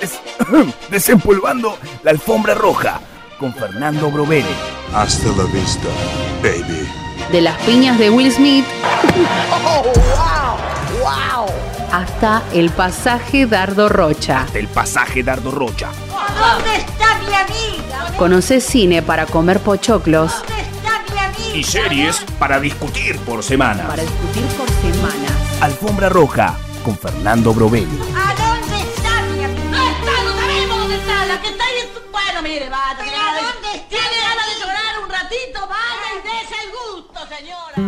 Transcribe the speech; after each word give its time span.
Des- 0.00 0.20
Desempolvando 0.90 1.78
la 2.02 2.10
alfombra 2.10 2.54
roja 2.54 3.00
con 3.38 3.54
Fernando 3.54 4.10
Brovelli. 4.10 4.54
Hasta 4.94 5.28
la 5.28 5.44
vista, 5.44 5.88
baby. 6.42 6.86
De 7.30 7.40
las 7.40 7.56
piñas 7.62 7.98
de 7.98 8.10
Will 8.10 8.30
Smith 8.32 8.64
hasta 11.90 12.42
el 12.52 12.70
pasaje 12.70 13.46
Dardo 13.46 13.88
Rocha. 13.88 14.46
Del 14.52 14.66
pasaje 14.68 15.22
Dardo 15.22 15.50
Rocha. 15.50 15.88
¿Dónde 16.38 16.76
está 16.76 17.18
mi 17.26 17.34
amiga? 17.34 18.12
Conoce 18.16 18.60
cine 18.60 19.02
para 19.02 19.26
comer 19.26 19.60
pochoclos, 19.60 20.32
¿Dónde 20.32 20.62
está 20.62 21.02
mi 21.12 21.18
amiga? 21.18 21.56
Y 21.56 21.62
series 21.64 22.24
para 22.38 22.60
discutir 22.60 23.18
por 23.20 23.42
semana. 23.42 23.86
para 23.88 24.02
discutir 24.02 24.44
por 24.56 24.68
semanas. 24.70 25.21
Alfombra 25.62 26.08
roja 26.08 26.58
con 26.84 26.98
Fernando 26.98 27.54
Brovelli. 27.54 27.86
¿A 28.16 28.34
dónde 28.34 28.80
está 28.80 29.22
mi 29.32 29.44
amiga? 29.44 29.70
No 29.70 29.80
está, 29.80 30.24
no 30.24 30.32
sabemos 30.40 30.76
dónde 30.76 30.96
está. 30.96 31.26
La 31.26 31.40
que 31.40 31.46
está 31.50 31.64
ahí 31.64 31.76
es... 31.78 31.88
Bueno, 32.10 32.42
mire, 32.42 32.68
vaya. 32.68 32.96
¿Pero 32.98 33.12
vaya. 33.12 33.46
dónde 33.54 33.68
está? 33.76 33.88
¿Tiene 33.88 34.16
ganas 34.26 34.46
de 34.48 34.54
llorar 34.58 34.98
un 35.04 35.08
ratito? 35.08 35.60
Vaya 35.70 36.08
y 36.18 36.20
dése 36.26 36.56
el 36.64 36.70
gusto, 36.82 37.20
señora. 37.30 37.78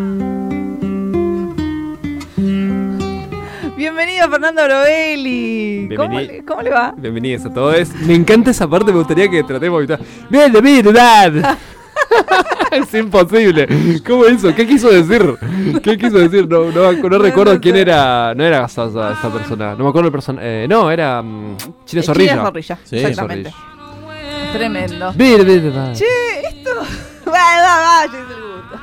Bienvenido 3.77 4.31
Fernando 4.31 4.65
Brovelli. 4.67 5.89
¿Cómo, 5.97 6.21
cómo 6.47 6.63
le 6.63 6.71
va? 6.71 6.95
Bienvenidos 6.97 7.45
a 7.47 7.53
todos. 7.53 7.89
Me 8.07 8.15
encanta 8.15 8.53
esa 8.53 8.69
parte, 8.69 8.93
me 8.93 8.99
gustaría 8.99 9.29
que 9.29 9.43
tratemos 9.43 9.81
de 9.85 9.95
evitar. 9.95 10.07
¡Bien, 10.31 10.53
de 10.53 10.61
verdad! 10.61 11.59
es 12.83 12.95
imposible. 12.95 13.67
¿Cómo 14.07 14.27
hizo? 14.27 14.55
¿Qué 14.55 14.67
quiso 14.67 14.89
decir? 14.91 15.37
¿Qué 15.83 15.97
quiso 15.99 16.19
decir? 16.19 16.49
No, 16.49 16.71
no, 16.71 16.93
no 16.93 17.19
recuerdo 17.19 17.61
quién 17.61 17.77
era. 17.77 18.35
No 18.35 18.45
era 18.45 18.61
Gasosa 18.61 19.13
esa 19.13 19.33
persona. 19.33 19.75
No 19.75 19.85
me 19.85 19.89
acuerdo 19.91 20.09
el 20.09 20.13
personaje. 20.13 20.67
no, 20.69 20.91
era. 20.91 21.23
mm, 21.23 21.57
Chile 21.85 22.01
Eh, 22.03 22.05
Zorrilla. 22.05 22.33
Chile 22.33 22.43
Zorrilla, 22.45 22.79
Sí, 22.85 22.97
exactamente. 22.99 23.51
Zorrilla. 23.51 24.53
Tremendo. 24.53 25.13
Bien, 25.15 25.47
de 25.47 25.59
verdad. 25.61 25.93
Che, 25.95 26.05
esto. 26.49 26.71
Va, 27.27 27.33
va, 27.33 27.81
va, 27.81 28.07
yo 28.07 28.19
hice 28.21 28.35
el 28.35 28.43
gusto. 28.43 28.77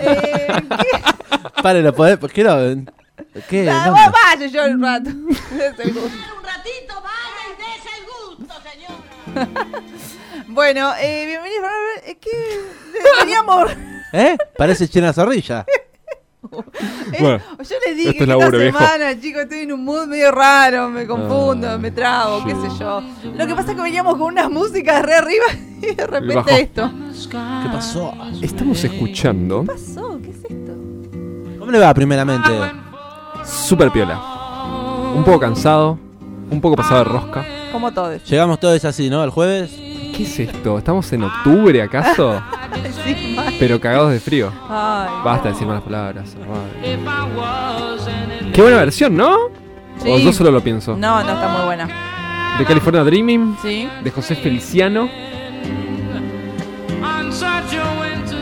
Eh, 0.00 0.46
¿qué? 0.78 1.62
Pare, 1.62 1.82
¿lo 1.82 1.92
podés? 1.92 2.16
¿Por 2.16 2.30
qué 2.30 2.44
no? 2.44 2.56
¿Qué? 3.48 3.68
Ah, 3.68 3.84
No, 3.86 3.92
va, 3.92 4.10
vaya 4.10 4.46
yo 4.46 4.62
el 4.64 4.80
rato. 4.80 5.10
Hice 5.10 5.82
el 5.82 5.92
gusto. 5.92 6.08
Un 6.08 6.44
ratito, 6.44 6.94
vaya 7.02 7.42
y 7.48 7.54
dése 7.58 7.90
el 7.98 8.04
gusto, 8.38 8.54
señora. 8.62 9.82
Bueno, 10.52 10.92
eh, 11.00 11.24
bienvenido. 11.26 11.62
Es 12.06 12.16
que 12.16 12.30
teníamos. 13.20 13.70
¿Eh? 14.12 14.36
Parece 14.56 14.88
China 14.88 15.12
Zorrilla. 15.12 15.64
Eh, 17.12 17.18
Bueno, 17.20 17.38
yo 17.62 17.76
les 17.86 17.96
dije 17.96 18.12
que 18.14 18.22
es 18.24 18.28
laburo, 18.28 18.48
esta 18.48 18.58
viejo. 18.58 18.78
semana, 18.78 19.18
chicos, 19.20 19.42
estoy 19.42 19.60
en 19.60 19.72
un 19.72 19.84
mood 19.84 20.06
medio 20.06 20.30
raro, 20.32 20.90
me 20.90 21.06
confundo, 21.06 21.70
Ah, 21.70 21.78
me 21.78 21.90
trago, 21.92 22.44
qué 22.44 22.50
sé 22.50 22.68
yo. 22.78 23.00
Lo 23.36 23.46
que 23.46 23.54
pasa 23.54 23.70
es 23.70 23.76
que 23.76 23.82
veníamos 23.82 24.14
con 24.16 24.22
unas 24.32 24.50
músicas 24.50 25.02
re 25.02 25.14
arriba 25.14 25.44
y 25.80 25.94
de 25.94 26.06
repente 26.06 26.60
esto. 26.60 26.90
¿Qué 27.30 27.68
pasó? 27.72 28.12
Estamos 28.42 28.82
escuchando. 28.84 29.60
¿Qué 29.62 29.68
pasó? 29.68 30.18
¿Qué 30.22 30.30
es 30.30 30.36
esto? 30.44 30.72
¿Cómo 31.58 31.70
le 31.70 31.78
va 31.78 31.94
primeramente? 31.94 32.50
Super 33.44 33.90
piola. 33.90 34.18
Un 35.14 35.22
poco 35.24 35.38
cansado. 35.40 35.98
Un 36.50 36.60
poco 36.60 36.76
pasado 36.76 36.98
de 36.98 37.04
rosca. 37.04 37.46
Como 37.70 37.92
todos. 37.94 38.22
Llegamos 38.24 38.60
todos 38.60 38.84
así, 38.84 39.08
¿no? 39.08 39.22
El 39.24 39.30
jueves. 39.30 39.70
¿Qué 40.22 40.28
es 40.28 40.38
esto? 40.54 40.78
¿Estamos 40.78 41.12
en 41.12 41.24
octubre 41.24 41.82
acaso? 41.82 42.40
Sí. 43.04 43.36
Pero 43.58 43.80
cagados 43.80 44.12
de 44.12 44.20
frío. 44.20 44.50
Ay, 44.68 45.08
Basta 45.24 45.48
de 45.48 45.52
decir 45.52 45.66
malas 45.66 45.82
palabras. 45.82 46.34
Qué 48.54 48.62
buena 48.62 48.76
versión, 48.78 49.16
¿no? 49.16 49.34
O 49.34 49.50
Sí. 50.16 50.24
yo 50.24 50.32
solo 50.32 50.50
lo 50.52 50.60
pienso. 50.62 50.96
No, 50.96 51.22
no 51.22 51.32
está 51.32 51.48
muy 51.48 51.64
buena. 51.66 51.88
De 52.58 52.64
California 52.64 53.02
Dreaming, 53.04 53.56
Sí. 53.60 53.88
de 54.02 54.10
José 54.10 54.36
Feliciano. 54.36 55.08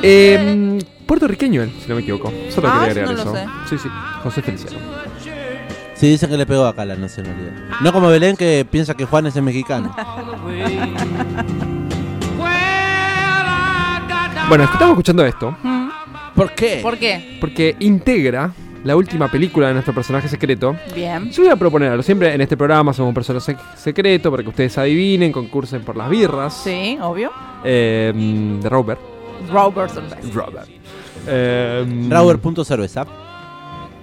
Eh, 0.03 0.79
puertorriqueño 1.07 1.63
él, 1.63 1.73
si 1.83 1.89
no 1.89 1.95
me 1.97 2.03
equivoco. 2.03 2.33
Solo 2.51 2.69
Ah, 2.71 2.87
quería 2.87 3.03
eso 3.03 3.11
agregar 3.13 3.27
no 3.27 3.33
lo 3.33 3.39
eso. 3.39 3.51
Sí, 3.69 3.79
sí, 3.79 3.89
José 4.23 4.43
Feliciano. 4.43 4.79
Sí, 5.95 6.09
dicen 6.09 6.31
que 6.31 6.37
le 6.37 6.47
pegó 6.47 6.67
acá 6.67 6.85
la 6.85 6.97
nacionalidad. 6.97 7.53
No 7.81 7.93
como 7.93 8.09
Belén 8.09 8.37
que 8.37 8.67
piensa 8.71 8.95
que 8.95 9.05
Juan 9.07 9.27
es 9.27 9.37
el 9.37 9.43
mexicano. 9.43 9.95
Bueno, 14.51 14.65
estamos 14.65 14.91
escuchando 14.91 15.25
esto 15.25 15.57
¿Por 16.35 16.53
qué? 16.55 16.81
¿Por 16.83 16.99
qué? 16.99 17.39
porque 17.41 17.77
integra 17.81 18.53
la 18.85 18.97
última 18.97 19.31
película 19.31 19.67
de 19.69 19.75
nuestro 19.75 19.93
personaje 19.95 20.27
secreto. 20.27 20.75
Bien. 20.95 21.31
Yo 21.31 21.43
voy 21.43 21.53
a 21.53 21.57
proponerlo. 21.57 22.03
Siempre 22.03 22.33
en 22.33 22.41
este 22.41 22.57
programa 22.57 22.95
somos 22.95 23.09
un 23.11 23.15
personaje 23.15 23.53
sec- 23.53 23.75
secreto 23.77 24.31
para 24.31 24.43
que 24.43 24.49
ustedes 24.49 24.79
adivinen, 24.79 25.33
concursen 25.33 25.83
por 25.83 25.97
las 25.99 26.09
birras. 26.09 26.55
Sí, 26.65 26.97
obvio. 27.03 27.31
Eh, 27.63 28.11
de 28.63 28.69
Robert. 28.71 28.99
Robertson 29.53 30.05
Best. 30.09 30.35
Robert. 30.35 30.67
Eh, 31.27 32.07
Rauer.cerveza. 32.09 33.05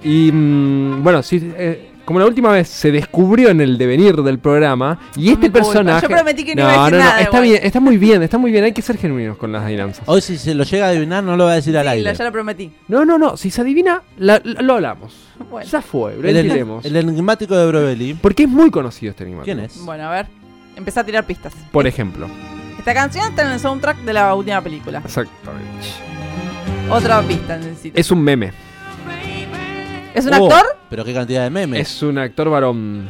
Y 0.03 0.31
mm, 0.31 1.01
bueno, 1.03 1.23
sí, 1.23 1.51
eh, 1.57 1.89
como 2.07 2.19
la 2.21 2.25
última 2.25 2.51
vez 2.53 2.69
se 2.69 2.89
descubrió 2.89 3.49
en 3.49 3.59
el 3.59 3.77
devenir 3.77 4.15
del 4.23 4.39
programa 4.39 4.97
y 5.17 5.29
este 5.29 5.51
personaje. 5.51 6.03
Yo 6.03 6.07
prometí 6.09 6.45
que 6.45 6.55
no 6.55 6.61
iba 6.61 6.71
a 6.71 6.85
decir 6.85 6.99
nada 6.99 7.11
está 7.21 7.29
igual. 7.29 7.43
bien, 7.43 7.59
está 7.61 7.79
muy 7.81 7.97
bien, 7.97 8.23
está 8.23 8.37
muy 8.37 8.49
bien, 8.51 8.63
hay 8.63 8.71
que 8.71 8.81
ser 8.81 8.97
genuinos 8.97 9.35
con 9.37 9.51
las 9.51 9.63
adivinanzas. 9.63 10.03
Hoy 10.07 10.21
si 10.21 10.37
se 10.37 10.55
lo 10.55 10.63
llega 10.63 10.85
a 10.85 10.89
adivinar 10.89 11.21
no 11.21 11.35
lo 11.35 11.43
va 11.43 11.51
a 11.51 11.55
decir 11.55 11.77
al 11.77 11.85
aire. 11.89 12.09
lo- 12.09 12.17
ya 12.17 12.23
lo 12.23 12.31
prometí. 12.31 12.71
No, 12.87 13.03
no, 13.03 13.17
no, 13.17 13.35
si 13.35 13.51
se 13.51 13.59
adivina, 13.59 14.01
la- 14.17 14.41
la- 14.43 14.61
lo 14.61 14.75
hablamos. 14.75 15.13
Bueno. 15.51 15.69
Ya 15.69 15.81
fue, 15.81 16.15
lo 16.15 16.21
El, 16.27 16.35
entenderemos. 16.35 16.83
el 16.85 16.95
enigmático 16.95 17.55
de 17.55 17.67
Brovelli. 17.67 18.13
Porque 18.15 18.43
es 18.43 18.49
muy 18.49 18.71
conocido 18.71 19.11
este 19.11 19.23
animal. 19.25 19.43
¿Quién 19.43 19.59
es? 19.59 19.77
Bueno, 19.85 20.05
a 20.05 20.11
ver. 20.11 20.27
Empecé 20.75 20.99
a 20.99 21.03
tirar 21.03 21.25
pistas. 21.25 21.53
Por 21.71 21.85
ejemplo. 21.87 22.27
Esta 22.79 22.93
canción 22.93 23.27
está 23.27 23.43
en 23.43 23.51
el 23.51 23.59
soundtrack 23.59 23.97
de 23.99 24.13
la 24.13 24.33
última 24.33 24.61
película. 24.61 25.01
Exactamente. 25.05 25.87
Otra 26.89 27.21
pista 27.21 27.57
necesito. 27.57 27.99
Es 27.99 28.09
un 28.11 28.21
meme. 28.23 28.51
¿Es 30.17 30.25
un 30.25 30.33
Oh, 30.33 30.45
actor? 30.47 30.65
Pero 30.89 31.05
qué 31.05 31.13
cantidad 31.13 31.43
de 31.43 31.49
memes. 31.49 31.79
Es 31.79 32.01
un 32.03 32.17
actor 32.17 32.49
varón. 32.49 33.09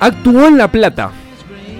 Actuó 0.00 0.46
en 0.46 0.58
La 0.58 0.68
Plata, 0.68 1.10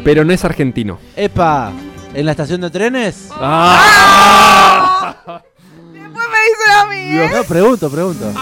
pero 0.04 0.24
no 0.24 0.32
es 0.32 0.44
argentino. 0.44 0.98
Epa, 1.16 1.72
¿en 2.14 2.24
la 2.26 2.32
estación 2.32 2.60
de 2.60 2.70
trenes? 2.70 3.28
¡Ah! 3.32 5.14
Después 5.92 6.26
me 6.30 6.38
dicen 6.48 6.72
a 6.80 6.86
mí, 6.86 7.18
¿eh? 7.18 7.30
No, 7.34 7.44
pregunto, 7.44 7.90
pregunto. 7.90 8.32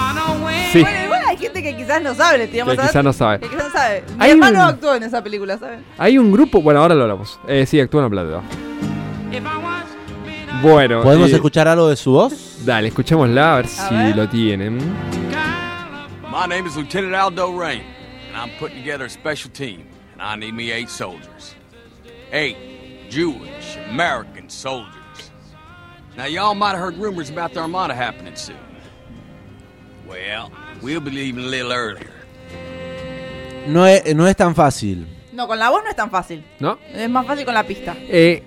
Sí, 0.72 0.82
Bueno, 0.82 1.04
igual 1.04 1.22
hay 1.26 1.36
gente 1.36 1.62
que 1.62 1.76
quizás 1.76 2.00
no 2.02 2.14
sabe, 2.14 2.38
le 2.38 2.46
tiramos 2.48 2.74
que 2.74 2.80
a 2.82 2.86
quizá 2.86 3.02
no 3.02 3.12
sabe. 3.12 3.40
Que 3.40 3.48
quizás 3.48 3.64
no 3.66 3.72
sabe. 3.72 4.04
Mi 4.08 4.24
Hay 4.24 4.30
hermano 4.32 4.58
un- 4.60 4.64
actuó 4.66 4.94
en 4.94 5.02
esa 5.02 5.22
película, 5.22 5.58
¿saben? 5.58 5.84
Hay 5.98 6.16
un 6.18 6.32
grupo, 6.32 6.60
bueno, 6.62 6.80
ahora 6.80 6.94
lo 6.94 7.02
hablamos. 7.02 7.38
Eh, 7.48 7.66
sí, 7.66 7.78
actúa 7.80 8.04
en 8.04 8.04
La 8.04 8.22
Plata. 8.22 8.40
Bueno, 10.62 11.02
¿Podemos 11.02 11.30
eh, 11.30 11.34
escuchar 11.34 11.66
algo 11.66 11.88
de 11.88 11.96
su 11.96 12.12
voz? 12.12 12.64
Dale, 12.64 12.88
escuchémosla 12.88 13.54
a 13.54 13.56
ver 13.56 13.66
si 13.66 13.94
ver. 13.94 14.16
lo 14.16 14.28
tienen. 14.28 14.78
My 16.30 16.46
name 16.48 16.66
is 16.68 16.76
Lieutenant 16.76 17.14
Aldo 17.14 17.50
Rain, 17.50 17.82
and 18.28 18.36
I'm 18.36 18.50
putting 18.60 18.78
together 18.78 19.04
a 19.06 19.10
special 19.10 19.50
team, 19.50 19.84
and 20.14 20.22
I 20.22 20.36
need 20.36 20.54
me 20.54 20.70
eight 20.70 20.88
soldiers. 20.88 21.56
Eight 22.32 22.56
Jewish 23.10 23.76
American 23.90 24.48
soldiers. 24.48 24.92
Now, 26.16 26.26
y'all 26.26 26.54
might 26.54 26.76
have 26.76 26.80
heard 26.80 26.96
rumors 26.96 27.28
about 27.28 27.52
the 27.54 27.60
Armada 27.60 27.94
happening 27.94 28.36
soon. 28.36 28.56
Well, 30.06 30.52
we'll 30.80 31.00
be 31.00 31.10
leaving 31.10 31.44
a 31.44 31.48
little 31.48 31.72
earlier. 31.72 32.12
No 33.66 33.84
es, 33.84 34.14
no 34.14 34.26
es 34.26 34.36
tan 34.36 34.54
fácil. 34.54 35.06
No, 35.32 35.46
con 35.48 35.58
la 35.58 35.70
voz 35.70 35.82
no 35.82 35.90
es 35.90 35.96
tan 35.96 36.10
fácil. 36.10 36.44
¿No? 36.60 36.78
Es 36.92 37.08
más 37.10 37.26
fácil 37.26 37.44
con 37.44 37.54
la 37.54 37.64
pista. 37.64 37.96
Eh, 37.98 38.42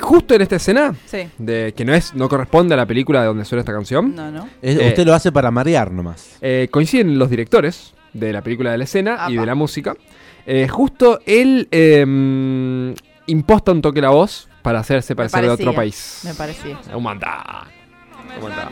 justo 0.00 0.34
en 0.34 0.42
esta 0.42 0.56
escena, 0.56 0.94
Sí. 1.06 1.28
de 1.38 1.74
que 1.76 1.84
no 1.84 1.94
es 1.94 2.14
no 2.14 2.28
corresponde 2.28 2.74
a 2.74 2.76
la 2.76 2.86
película 2.86 3.20
de 3.20 3.26
donde 3.26 3.44
suena 3.44 3.60
esta 3.60 3.72
canción, 3.72 4.14
No, 4.14 4.30
no. 4.30 4.48
Es- 4.62 4.78
Eh. 4.78 4.88
usted 4.88 5.06
lo 5.06 5.14
hace 5.14 5.32
para 5.32 5.50
marear 5.50 5.90
nomás. 5.92 6.36
eh, 6.40 6.68
coinciden 6.70 7.18
los 7.18 7.30
directores 7.30 7.94
de 8.12 8.32
la 8.32 8.42
película 8.42 8.70
de 8.72 8.78
la 8.78 8.84
escena 8.84 9.26
y 9.28 9.36
de 9.36 9.46
la 9.46 9.54
música. 9.54 9.94
Eh, 10.46 10.66
justo 10.68 11.20
él 11.26 11.68
eh, 11.70 12.94
imposta 13.26 13.72
un 13.72 13.82
toque 13.82 14.00
la 14.00 14.10
voz 14.10 14.48
para 14.62 14.80
hacerse 14.80 15.14
parecer 15.14 15.42
de 15.42 15.50
otro 15.50 15.74
país. 15.74 16.20
Me 16.24 16.34
parecía. 16.34 16.78
Un 16.94 17.02
montón. 17.02 17.30
Un 18.36 18.42
montón. 18.42 18.68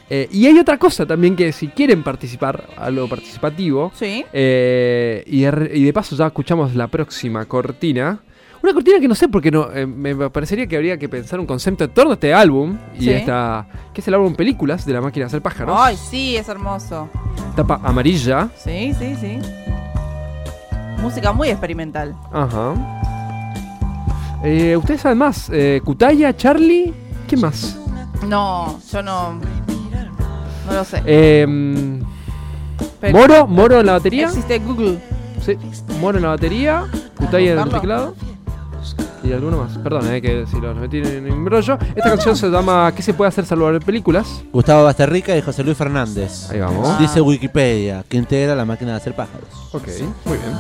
Eh, 0.08 0.28
y 0.31 0.46
hay 0.46 0.56
otra 0.58 0.78
cosa 0.78 1.05
también 1.05 1.34
que 1.34 1.50
si 1.52 1.67
quieren 1.69 2.05
participar, 2.05 2.69
algo 2.76 3.08
participativo, 3.08 3.90
Sí. 3.94 4.25
eh, 4.32 5.25
y, 5.26 5.40
de, 5.43 5.50
re- 5.50 5.70
y 5.78 5.82
de 5.82 5.93
paso 5.93 6.14
ya 6.14 6.26
escuchamos 6.26 6.76
la 6.76 6.87
próxima 6.87 7.44
cortina, 7.46 8.20
Una 8.66 8.74
cortina 8.74 8.98
que 8.98 9.06
no 9.06 9.14
sé 9.14 9.28
porque 9.28 9.52
no, 9.52 9.70
eh, 9.72 9.86
me 9.86 10.28
parecería 10.28 10.66
que 10.66 10.74
habría 10.74 10.98
que 10.98 11.08
pensar 11.08 11.38
un 11.38 11.46
concepto 11.46 11.84
en 11.84 11.90
torno 11.90 12.10
a 12.10 12.14
este 12.14 12.34
álbum 12.34 12.76
y 12.98 13.04
Sí. 13.04 13.10
esta 13.10 13.64
que 13.94 14.00
es 14.00 14.08
el 14.08 14.14
álbum 14.14 14.34
Películas 14.34 14.84
de 14.84 14.92
la 14.92 15.00
máquina 15.00 15.26
de 15.26 15.28
hacer 15.28 15.40
pájaros. 15.40 15.76
Ay, 15.80 15.96
sí, 15.96 16.36
es 16.36 16.48
hermoso. 16.48 17.08
Tapa 17.54 17.78
amarilla. 17.84 18.48
Sí, 18.56 18.92
sí, 18.98 19.14
sí. 19.20 19.38
Música 21.00 21.32
muy 21.32 21.48
experimental. 21.50 22.16
Ajá. 22.32 22.74
Eh, 24.42 24.76
Ustedes 24.76 25.00
saben 25.00 25.18
más. 25.18 25.48
Eh, 25.52 25.80
Kutaya, 25.84 26.36
Charlie. 26.36 26.92
¿Quién 27.28 27.42
más? 27.42 27.78
No, 28.26 28.80
yo 28.90 29.00
no. 29.00 29.34
No 30.66 30.72
lo 30.72 30.82
sé. 30.84 31.02
Eh, 31.06 31.46
Pero- 33.00 33.16
Moro, 33.16 33.46
Moro 33.46 33.78
en 33.78 33.86
la 33.86 33.92
batería. 33.92 34.26
Existe 34.26 34.58
Google. 34.58 34.98
Sí, 35.40 35.56
Moro 36.00 36.18
en 36.18 36.24
la 36.24 36.30
batería. 36.30 36.86
Kutaya 37.16 37.52
en 37.52 37.58
el 37.60 37.68
teclado. 37.68 38.16
Y 39.26 39.32
alguno 39.32 39.58
más. 39.58 39.76
Perdón, 39.78 40.12
eh, 40.12 40.23
que 40.23 40.46
si 40.46 40.61
los 40.61 40.76
metí 40.76 40.99
en 40.99 41.26
embrollo. 41.26 41.76
Esta 41.96 42.11
canción 42.11 42.37
se 42.37 42.49
llama 42.49 42.93
¿Qué 42.94 43.02
se 43.02 43.12
puede 43.12 43.28
hacer 43.28 43.44
salvar 43.44 43.81
películas? 43.81 44.44
Gustavo 44.52 44.84
Basterrica 44.84 45.37
y 45.37 45.43
José 45.43 45.64
Luis 45.64 45.76
Fernández. 45.76 46.49
Ahí 46.50 46.61
vamos. 46.61 46.96
Dice 47.00 47.20
Wikipedia, 47.20 48.05
que 48.08 48.17
integra 48.17 48.55
la 48.55 48.64
máquina 48.64 48.93
de 48.93 48.99
hacer 48.99 49.17
pájaros. 49.17 49.49
Ok, 49.73 49.88
muy 50.26 50.38
bien. 50.38 50.52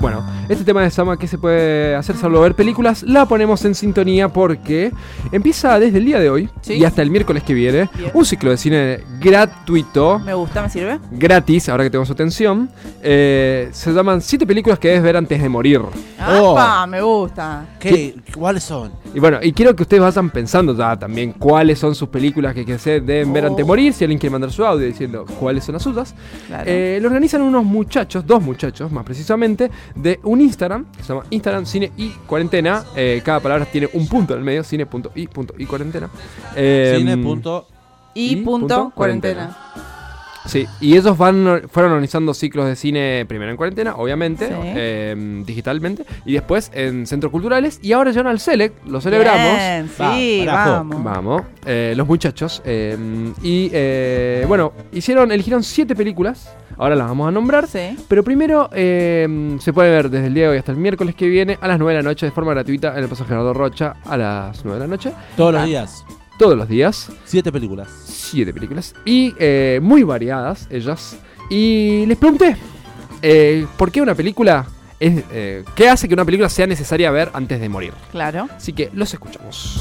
Bueno, 0.00 0.24
este 0.48 0.64
tema 0.64 0.82
de 0.82 0.90
Sama, 0.90 1.16
¿qué 1.18 1.26
se 1.26 1.38
puede 1.38 1.94
hacer 1.94 2.16
salvo 2.16 2.40
ver 2.40 2.54
películas? 2.54 3.02
La 3.02 3.26
ponemos 3.26 3.64
en 3.64 3.74
sintonía 3.74 4.28
porque 4.28 4.92
empieza 5.32 5.78
desde 5.78 5.98
el 5.98 6.04
día 6.06 6.18
de 6.18 6.30
hoy 6.30 6.48
Sí. 6.62 6.74
y 6.74 6.84
hasta 6.84 7.02
el 7.02 7.10
miércoles 7.10 7.42
que 7.42 7.54
viene 7.54 7.88
Bien. 7.96 8.10
un 8.14 8.24
ciclo 8.24 8.50
de 8.50 8.56
cine 8.56 9.00
gratuito, 9.20 10.18
Me 10.20 10.34
gusta, 10.34 10.62
me 10.62 10.70
sirve. 10.70 10.98
gratis, 11.10 11.68
ahora 11.68 11.84
que 11.84 11.90
tengo 11.90 12.04
su 12.04 12.12
atención. 12.12 12.70
Eh, 13.02 13.68
se 13.72 13.92
llaman 13.92 14.20
7 14.20 14.46
películas 14.46 14.78
que 14.78 14.88
debes 14.88 15.02
ver 15.02 15.16
antes 15.16 15.40
de 15.42 15.48
morir. 15.48 15.80
Oh. 15.80 16.56
¡Apa! 16.58 16.86
Me 16.86 17.00
gusta. 17.02 17.66
¿Qué? 17.78 18.14
¿Cuáles 18.34 18.64
son? 18.64 18.92
Y 19.14 19.20
bueno, 19.20 19.38
y 19.42 19.52
quiero 19.52 19.74
que 19.76 19.82
ustedes 19.82 20.02
vayan 20.02 20.30
pensando 20.30 20.76
ya 20.76 20.96
también 20.98 21.32
cuáles 21.32 21.78
son 21.78 21.94
sus 21.94 22.08
películas 22.08 22.54
que, 22.54 22.64
que 22.64 22.78
se 22.78 23.00
deben 23.00 23.32
ver 23.32 23.44
Oh. 23.44 23.48
antes 23.48 23.58
de 23.58 23.64
morir. 23.64 23.92
Si 23.92 24.04
alguien 24.04 24.18
quiere 24.18 24.32
mandar 24.32 24.50
su 24.50 24.64
audio 24.64 24.86
diciendo 24.86 25.24
cuáles 25.38 25.64
son 25.64 25.74
las 25.74 25.82
suyas. 25.82 26.14
Claro. 26.46 26.64
Eh, 26.66 26.98
lo 27.00 27.08
organizan 27.08 27.42
unos 27.42 27.64
muchachos, 27.64 28.26
dos 28.26 28.42
muchachos 28.42 28.90
más 28.92 29.04
precisamente, 29.04 29.70
de 29.94 30.18
un 30.24 30.37
Instagram, 30.40 30.86
que 30.96 31.02
se 31.02 31.08
llama 31.08 31.24
Instagram 31.30 31.66
Cine 31.66 31.92
y 31.96 32.10
Cuarentena. 32.26 32.84
Eh, 32.96 33.22
cada 33.24 33.40
palabra 33.40 33.64
tiene 33.66 33.88
un 33.92 34.06
punto 34.08 34.34
en 34.34 34.40
el 34.40 34.44
medio, 34.44 34.64
cine.i.y 34.64 35.66
cuarentena. 35.66 36.08
Eh. 36.56 37.18
Punto. 37.22 37.66
y 38.14 38.36
punto 38.36 38.92
cuarentena. 38.94 39.56
Sí, 40.48 40.66
y 40.80 40.96
ellos 40.96 41.16
van 41.18 41.62
fueron 41.70 41.92
organizando 41.92 42.32
ciclos 42.34 42.66
de 42.66 42.74
cine 42.74 43.24
primero 43.28 43.50
en 43.50 43.56
cuarentena, 43.56 43.94
obviamente, 43.96 44.46
Sí. 44.48 44.52
eh, 44.56 45.42
digitalmente, 45.46 46.04
y 46.24 46.32
después 46.32 46.70
en 46.74 47.06
centros 47.06 47.30
culturales, 47.30 47.78
y 47.82 47.92
ahora 47.92 48.10
llegan 48.10 48.28
al 48.28 48.40
Select, 48.40 48.86
lo 48.86 49.00
celebramos. 49.00 49.56
Bien, 49.58 49.90
sí, 49.96 50.44
Va, 50.48 50.64
vamos. 50.66 51.04
Vamos, 51.04 51.42
eh, 51.66 51.92
los 51.96 52.06
muchachos. 52.08 52.62
eh, 52.64 52.96
y 53.42 53.70
eh, 53.72 54.44
bueno, 54.48 54.72
hicieron, 54.92 55.30
eligieron 55.32 55.62
siete 55.62 55.94
películas. 55.94 56.50
Ahora 56.78 56.94
las 56.94 57.08
vamos 57.08 57.28
a 57.28 57.30
nombrar. 57.32 57.66
Sí. 57.66 57.96
Pero 58.08 58.22
primero 58.24 58.70
eh, 58.72 59.56
se 59.60 59.72
puede 59.72 59.90
ver 59.90 60.08
desde 60.10 60.28
el 60.28 60.34
día 60.34 60.44
de 60.44 60.50
hoy 60.50 60.58
hasta 60.58 60.70
el 60.72 60.78
miércoles 60.78 61.14
que 61.14 61.26
viene 61.28 61.58
a 61.60 61.66
las 61.66 61.76
9 61.78 61.92
de 61.92 62.02
la 62.02 62.08
noche 62.08 62.24
de 62.26 62.32
forma 62.32 62.52
gratuita 62.52 62.96
en 62.96 63.02
el 63.02 63.08
pasaje 63.08 63.28
Gerardo 63.30 63.52
Rocha 63.52 63.96
a 64.04 64.16
las 64.16 64.64
9 64.64 64.78
de 64.80 64.86
la 64.86 64.90
noche. 64.90 65.12
Todos 65.36 65.52
los 65.54 65.64
días. 65.66 66.04
Todos 66.38 66.56
los 66.56 66.68
días. 66.68 67.10
Siete 67.24 67.50
películas. 67.50 67.88
Siete 68.04 68.54
películas. 68.54 68.94
Y 69.04 69.34
eh, 69.38 69.80
muy 69.82 70.04
variadas 70.04 70.68
ellas. 70.70 71.16
Y 71.50 72.06
les 72.06 72.16
pregunté, 72.16 72.56
eh, 73.22 73.66
¿por 73.76 73.90
qué 73.90 74.00
una 74.00 74.14
película 74.14 74.64
es... 75.00 75.24
eh, 75.32 75.64
¿Qué 75.74 75.88
hace 75.88 76.06
que 76.06 76.14
una 76.14 76.24
película 76.24 76.48
sea 76.48 76.68
necesaria 76.68 77.10
ver 77.10 77.30
antes 77.32 77.60
de 77.60 77.68
morir? 77.68 77.92
Claro. 78.12 78.48
Así 78.56 78.72
que 78.72 78.88
los 78.92 79.12
escuchamos. 79.12 79.80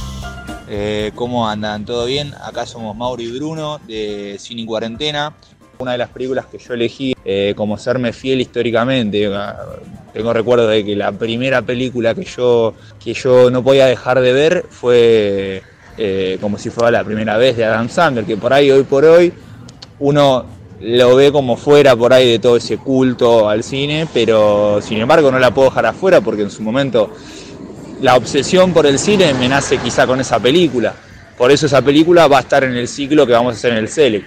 Eh, 0.68 1.12
¿Cómo 1.13 1.48
andan? 1.48 1.86
¿Todo 1.86 2.07
bien? 2.07 2.33
Acá 2.44 2.65
somos 2.65 2.95
Mauro 2.98 3.21
y 3.21 3.31
Bruno 3.38 3.80
de 3.88 4.38
Cine 4.39 4.63
y 4.63 4.65
Cuarentena. 4.65 5.33
Una 5.77 5.92
de 5.92 6.00
las 6.00 6.10
películas 6.10 6.48
que 6.48 6.57
yo 6.57 6.74
elegí 6.74 7.13
eh, 7.24 7.53
como 7.56 7.77
serme 7.77 8.12
fiel 8.13 8.42
históricamente. 8.42 9.30
Tengo 10.12 10.33
recuerdo 10.33 10.68
de 10.68 10.83
que 10.83 10.95
la 10.95 11.12
primera 11.12 11.62
película 11.62 12.15
que 12.15 12.24
yo, 12.24 12.74
que 13.00 13.13
yo 13.13 13.51
no 13.51 13.63
podía 13.63 13.86
dejar 13.86 14.19
de 14.21 14.33
ver 14.33 14.65
fue 14.71 15.62
eh, 15.98 16.38
como 16.40 16.58
si 16.58 16.70
fuera 16.70 16.92
la 16.92 17.04
primera 17.04 17.38
vez 17.38 17.58
de 17.58 17.66
Adam 17.66 17.90
Sandler, 17.90 18.26
que 18.26 18.38
por 18.38 18.54
ahí, 18.54 18.70
hoy 18.72 18.84
por 18.84 19.06
hoy, 19.06 19.34
uno 20.00 20.46
lo 20.80 21.16
ve 21.16 21.32
como 21.32 21.58
fuera 21.58 21.96
por 21.96 22.14
ahí 22.14 22.32
de 22.32 22.40
todo 22.40 22.58
ese 22.58 22.78
culto 22.78 23.50
al 23.50 23.64
cine, 23.64 24.08
pero 24.14 24.80
sin 24.82 25.00
embargo 25.00 25.32
no 25.32 25.40
la 25.40 25.52
puedo 25.54 25.70
dejar 25.70 25.88
afuera 25.88 26.22
porque 26.22 26.44
en 26.44 26.52
su 26.52 26.62
momento 26.62 27.12
la 28.02 28.16
obsesión 28.16 28.74
por 28.74 28.86
el 28.86 29.00
cine 29.00 29.34
me 29.34 29.50
nace 29.50 29.78
quizá 29.78 30.06
con 30.06 30.20
esa 30.20 30.40
película. 30.40 30.94
Por 31.38 31.52
eso 31.52 31.66
esa 31.66 31.82
película 31.82 32.28
va 32.28 32.38
a 32.38 32.42
estar 32.42 32.64
en 32.64 32.76
el 32.76 32.88
ciclo 32.88 33.26
que 33.26 33.34
vamos 33.34 33.54
a 33.54 33.58
hacer 33.58 33.72
en 33.74 33.80
el 33.80 33.90
Select, 33.90 34.26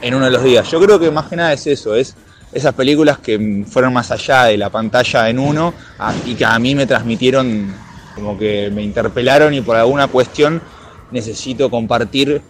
en 0.00 0.14
uno 0.14 0.26
de 0.26 0.30
los 0.30 0.44
días. 0.44 0.70
Yo 0.70 0.80
creo 0.80 0.98
que 0.98 1.10
más 1.10 1.26
que 1.26 1.36
nada 1.36 1.52
es 1.52 1.66
eso, 1.66 1.94
es 1.94 2.14
esas 2.52 2.74
películas 2.74 3.18
que 3.18 3.64
fueron 3.68 3.92
más 3.92 4.10
allá 4.10 4.44
de 4.44 4.56
la 4.56 4.70
pantalla 4.70 5.28
en 5.28 5.38
uno 5.38 5.74
y 6.24 6.34
que 6.34 6.44
a 6.44 6.58
mí 6.58 6.74
me 6.74 6.86
transmitieron, 6.86 7.72
como 8.16 8.36
que 8.36 8.70
me 8.74 8.82
interpelaron 8.82 9.52
y 9.54 9.60
por 9.60 9.76
alguna 9.76 10.08
cuestión 10.08 10.60
necesito 11.12 11.70
compartir 11.70 12.40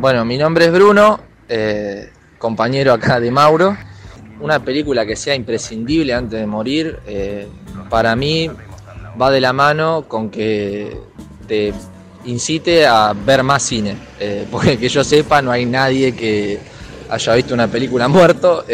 Bueno, 0.00 0.24
mi 0.24 0.38
nombre 0.38 0.64
es 0.64 0.72
Bruno, 0.72 1.20
eh, 1.48 2.10
compañero 2.38 2.94
acá 2.94 3.20
de 3.20 3.30
Mauro. 3.30 3.76
Una 4.40 4.58
película 4.58 5.04
que 5.04 5.14
sea 5.14 5.34
imprescindible 5.34 6.14
antes 6.14 6.40
de 6.40 6.46
morir, 6.46 6.98
eh, 7.06 7.46
para 7.90 8.16
mí 8.16 8.50
va 9.20 9.30
de 9.30 9.40
la 9.42 9.52
mano 9.52 10.06
con 10.08 10.30
que 10.30 10.96
te 11.46 11.74
incite 12.24 12.86
a 12.86 13.12
ver 13.12 13.42
más 13.42 13.62
cine. 13.62 13.94
Eh, 14.18 14.46
porque 14.50 14.78
que 14.78 14.88
yo 14.88 15.04
sepa, 15.04 15.42
no 15.42 15.52
hay 15.52 15.66
nadie 15.66 16.12
que 16.12 16.58
haya 17.10 17.34
visto 17.34 17.52
una 17.52 17.68
película 17.68 18.08
muerto. 18.16 18.64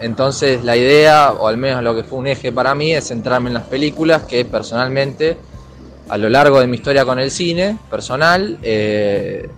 Entonces 0.00 0.64
la 0.64 0.76
idea, 0.76 1.32
o 1.32 1.48
al 1.48 1.56
menos 1.56 1.82
lo 1.82 1.94
que 1.94 2.04
fue 2.04 2.18
un 2.18 2.26
eje 2.26 2.52
para 2.52 2.74
mí, 2.74 2.92
es 2.92 3.08
centrarme 3.08 3.50
en 3.50 3.54
las 3.54 3.64
películas 3.64 4.22
que 4.24 4.44
personalmente, 4.44 5.36
a 6.08 6.16
lo 6.16 6.28
largo 6.28 6.60
de 6.60 6.66
mi 6.66 6.76
historia 6.76 7.04
con 7.04 7.18
el 7.18 7.30
cine 7.30 7.78
personal, 7.90 8.58
eh, 8.62 9.48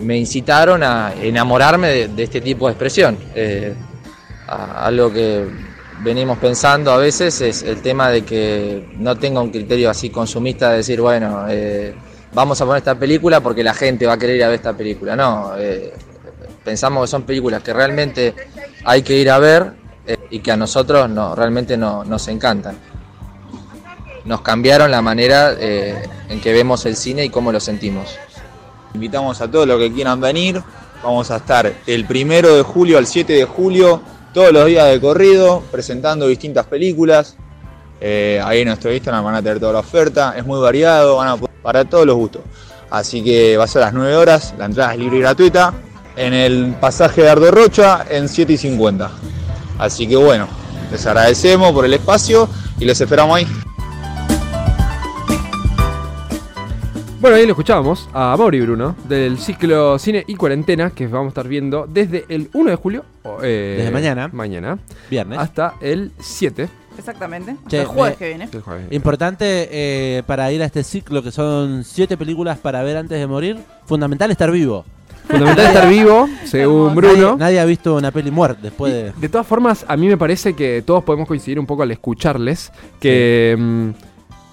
me 0.00 0.16
incitaron 0.16 0.82
a 0.82 1.12
enamorarme 1.20 2.08
de, 2.08 2.22
este 2.22 2.40
tipo 2.40 2.66
de 2.66 2.72
expresión. 2.72 3.18
Eh, 3.34 3.74
a- 4.46 4.86
algo 4.86 5.12
que 5.12 5.46
venimos 6.02 6.38
pensando 6.38 6.90
a 6.92 6.96
veces 6.96 7.40
es 7.40 7.62
el 7.62 7.82
tema 7.82 8.10
de 8.10 8.22
que 8.22 8.88
no 8.98 9.16
tenga 9.16 9.40
un 9.40 9.50
criterio 9.50 9.90
así 9.90 10.10
consumista 10.10 10.70
de 10.70 10.78
decir, 10.78 11.00
bueno, 11.00 11.44
eh, 11.48 11.94
vamos 12.32 12.60
a 12.60 12.64
poner 12.64 12.78
esta 12.78 12.94
película 12.94 13.40
porque 13.40 13.62
la 13.62 13.74
gente 13.74 14.06
va 14.06 14.14
a 14.14 14.18
querer 14.18 14.36
ir 14.36 14.44
a 14.44 14.48
ver 14.48 14.56
esta 14.56 14.72
película. 14.72 15.14
No, 15.14 15.52
eh, 15.58 15.92
pensamos 16.64 17.04
que 17.04 17.08
son 17.08 17.22
películas 17.24 17.62
que 17.62 17.72
realmente 17.72 18.34
hay 18.84 19.02
que 19.02 19.16
ir 19.16 19.30
a 19.30 19.38
ver 19.38 19.72
eh, 20.06 20.16
y 20.30 20.40
que 20.40 20.52
a 20.52 20.56
nosotros 20.56 21.08
no, 21.08 21.34
realmente 21.34 21.76
no, 21.76 22.04
nos 22.04 22.28
encantan. 22.28 22.76
Nos 24.24 24.42
cambiaron 24.42 24.90
la 24.90 25.00
manera 25.02 25.54
eh, 25.58 26.02
en 26.28 26.40
que 26.40 26.52
vemos 26.52 26.84
el 26.86 26.96
cine 26.96 27.24
y 27.24 27.30
cómo 27.30 27.52
lo 27.52 27.60
sentimos. 27.60 28.16
Invitamos 28.94 29.40
a 29.40 29.50
todos 29.50 29.66
los 29.66 29.78
que 29.78 29.92
quieran 29.92 30.20
venir. 30.20 30.62
Vamos 31.02 31.30
a 31.30 31.36
estar 31.36 31.72
del 31.86 32.04
primero 32.04 32.54
de 32.54 32.62
julio 32.62 32.98
al 32.98 33.06
7 33.06 33.32
de 33.32 33.44
julio, 33.44 34.02
todos 34.34 34.52
los 34.52 34.66
días 34.66 34.86
de 34.88 35.00
corrido, 35.00 35.62
presentando 35.70 36.26
distintas 36.26 36.66
películas. 36.66 37.36
Eh, 38.02 38.40
ahí 38.44 38.60
en 38.60 38.68
nuestro 38.68 38.92
Instagram 38.92 39.24
van 39.24 39.34
a 39.36 39.42
tener 39.42 39.58
toda 39.58 39.72
la 39.72 39.78
oferta. 39.80 40.34
Es 40.36 40.44
muy 40.44 40.60
variado, 40.60 41.16
van 41.16 41.28
a 41.28 41.36
poder- 41.36 41.50
para 41.62 41.84
todos 41.84 42.04
los 42.06 42.16
gustos. 42.16 42.42
Así 42.90 43.22
que 43.22 43.56
va 43.56 43.64
a 43.64 43.66
ser 43.68 43.82
a 43.82 43.86
las 43.86 43.94
9 43.94 44.16
horas. 44.16 44.54
La 44.58 44.66
entrada 44.66 44.92
es 44.92 44.98
libre 44.98 45.18
y 45.18 45.20
gratuita. 45.20 45.72
En 46.16 46.34
el 46.34 46.74
pasaje 46.80 47.22
de 47.22 47.30
Ardo 47.30 47.50
Rocha 47.50 48.04
en 48.10 48.28
7 48.28 48.52
y 48.52 48.56
50. 48.58 49.10
Así 49.78 50.06
que 50.06 50.16
bueno, 50.16 50.48
les 50.90 51.06
agradecemos 51.06 51.72
por 51.72 51.84
el 51.84 51.94
espacio 51.94 52.48
y 52.78 52.84
los 52.84 53.00
esperamos 53.00 53.36
ahí. 53.38 53.46
Bueno, 57.20 57.36
ahí 57.36 57.44
lo 57.44 57.50
escuchábamos 57.50 58.08
a 58.14 58.34
Mauri 58.38 58.60
Bruno 58.62 58.96
del 59.06 59.38
ciclo 59.38 59.98
Cine 59.98 60.24
y 60.26 60.36
Cuarentena 60.36 60.90
que 60.90 61.06
vamos 61.06 61.26
a 61.26 61.28
estar 61.28 61.48
viendo 61.48 61.86
desde 61.86 62.24
el 62.30 62.48
1 62.54 62.70
de 62.70 62.76
julio, 62.76 63.04
eh, 63.42 63.74
Desde 63.78 63.90
mañana. 63.90 64.30
mañana 64.32 64.78
Viernes. 65.10 65.38
hasta 65.38 65.74
el 65.82 66.12
7 66.18 66.68
Exactamente. 66.98 67.52
Hasta 67.52 67.68
Che, 67.68 67.80
el 67.80 67.86
jueves 67.86 68.12
me- 68.12 68.18
que 68.18 68.28
viene. 68.28 68.48
jueves. 68.62 68.86
Importante 68.90 69.68
eh, 69.70 70.22
para 70.26 70.50
ir 70.52 70.62
a 70.62 70.66
este 70.66 70.82
ciclo 70.82 71.22
que 71.22 71.30
son 71.30 71.84
siete 71.84 72.16
películas 72.18 72.58
para 72.58 72.82
ver 72.82 72.96
antes 72.98 73.18
de 73.18 73.26
morir. 73.26 73.58
Fundamental 73.86 74.30
estar 74.30 74.50
vivo. 74.50 74.84
Fundamental 75.30 75.66
estar 75.66 75.88
vivo, 75.88 76.28
según 76.44 76.94
Bruno. 76.94 77.14
Nadie, 77.14 77.36
nadie 77.38 77.60
ha 77.60 77.64
visto 77.64 77.96
una 77.96 78.10
peli 78.10 78.30
muerta 78.30 78.60
después 78.62 78.92
de. 78.92 79.12
De 79.12 79.28
todas 79.28 79.46
formas, 79.46 79.84
a 79.88 79.96
mí 79.96 80.08
me 80.08 80.16
parece 80.16 80.54
que 80.54 80.82
todos 80.82 81.04
podemos 81.04 81.28
coincidir 81.28 81.58
un 81.58 81.66
poco 81.66 81.82
al 81.82 81.90
escucharles 81.90 82.72
que 83.00 83.56
mm, 83.58 83.90